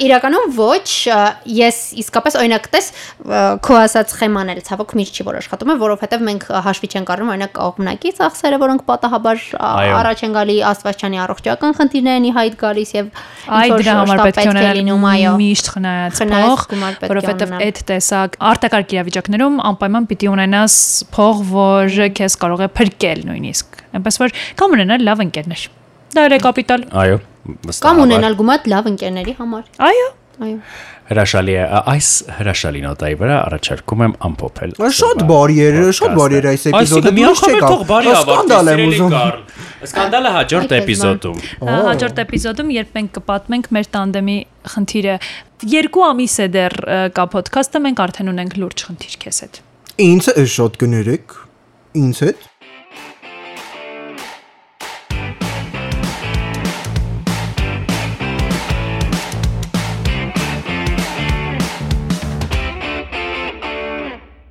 իրականում 0.04 0.46
ոչ 0.58 0.84
ես 1.48 1.78
իսկապես 2.04 2.36
օրինակ 2.40 2.66
տես 2.74 2.86
քո 3.64 3.74
ասած 3.84 4.12
սխեման 4.14 4.52
էլ 4.54 4.60
ցավոք 4.68 4.94
միշտ 4.98 5.18
չի 5.20 5.26
որ 5.28 5.38
աշխատում 5.40 5.63
է 5.72 5.76
որովհետեւ 5.80 6.22
մենք 6.28 6.44
հաշվի 6.64 6.88
չենք 6.94 7.10
առնում 7.14 7.30
օրինակ 7.34 7.52
կողմնակի 7.58 8.12
ծախսերը 8.18 8.58
որոնք 8.64 8.84
պատահաբար 8.90 9.44
առաջ 9.64 10.22
են 10.24 10.34
գալի 10.34 10.56
աստվածչանի 10.70 11.20
առողջական 11.24 11.76
խնդիրներն 11.78 12.28
ի 12.28 12.32
հայտ 12.38 12.56
գալիս 12.64 12.94
եւ 12.94 13.10
Այ 13.44 13.64
ինչ-որ 13.64 13.84
դրա 13.84 13.94
համար 14.00 14.22
պետք 14.24 14.60
է 14.64 14.72
լինում 14.78 15.06
այո 15.10 15.34
միշտ 15.40 15.70
խնայած 15.74 16.20
Խնայած 16.20 16.48
փող, 16.48 16.64
գումար 16.74 16.98
պետք 17.00 17.04
է 17.04 17.12
որովհետև 17.14 17.54
այդ 17.64 17.80
տեսակ 17.90 18.38
արտակարգ 18.54 18.94
իրավիճակներում 18.94 19.60
անպայման 19.74 20.08
պիտի 20.10 20.30
ունենաս 20.34 20.78
փող, 21.14 21.44
որը 21.54 22.08
քեզ 22.18 22.38
կարող 22.44 22.64
է 22.64 22.68
փրկել 22.78 23.24
նույնիսկ։ 23.30 23.80
Այնպես 23.94 24.20
որ 24.24 24.36
կամ 24.60 24.76
ունենալ 24.78 25.06
լավ 25.08 25.24
ընկերներ։ 25.24 25.68
Դա 26.14 26.26
էլ 26.28 26.34
է 26.34 26.40
կապիտալ։ 26.44 26.88
այո 27.04 27.16
կամ 27.84 28.02
ունենալ 28.04 28.36
գումար 28.38 28.68
լավ 28.72 28.86
ընկերների 28.94 29.34
համար 29.40 29.64
Այո։ 29.84 30.06
այո 30.44 30.58
Հրաշալի 31.04 31.54
է 31.60 31.64
այս 31.92 32.08
հրաշալի 32.38 32.80
նոտայի 32.84 33.16
վրա 33.20 33.34
առաջարկում 33.44 34.04
եմ 34.04 34.14
ամփոփել 34.28 34.70
Շատ 34.98 35.24
բարի 35.28 35.58
էր, 35.64 35.76
շատ 35.98 36.14
բարի 36.16 36.38
էր 36.38 36.46
այս 36.48 36.64
էպիզոդը։ 36.70 36.80
Այսինքն 36.80 37.18
մի 37.18 37.26
անգամ 37.28 37.58
թող 37.64 37.82
բարի 37.90 38.14
Սկանդալ 38.14 38.70
եմ 38.72 38.82
ուզում։ 38.84 39.16
Սկանդալը 39.84 40.32
հաջորդ 40.38 40.74
էպիզոդում 40.78 41.42
Հաջորդ 41.68 42.22
էպիզոդում 42.24 42.72
երբ 42.74 42.96
մենք 42.96 43.12
կպատմենք 43.18 43.68
մեր 43.76 43.90
տանդեմի 43.94 44.38
խնդիրը, 44.74 45.16
երկու 45.74 46.04
ամիս 46.08 46.36
է 46.40 46.48
դեռ 46.54 46.76
կա 47.20 47.26
ոդքասթը, 47.34 47.84
մենք 47.84 48.02
արդեն 48.04 48.32
ունենք 48.32 48.56
լուրջ 48.64 48.84
խնդիր 48.88 49.18
քեզ 49.24 49.40
հետ։ 49.44 49.60
Ինձ 50.08 50.30
է 50.32 50.44
շատ 50.54 50.78
կներեք։ 50.80 51.36
Ինձ 52.00 52.24
հետ։ 52.24 52.48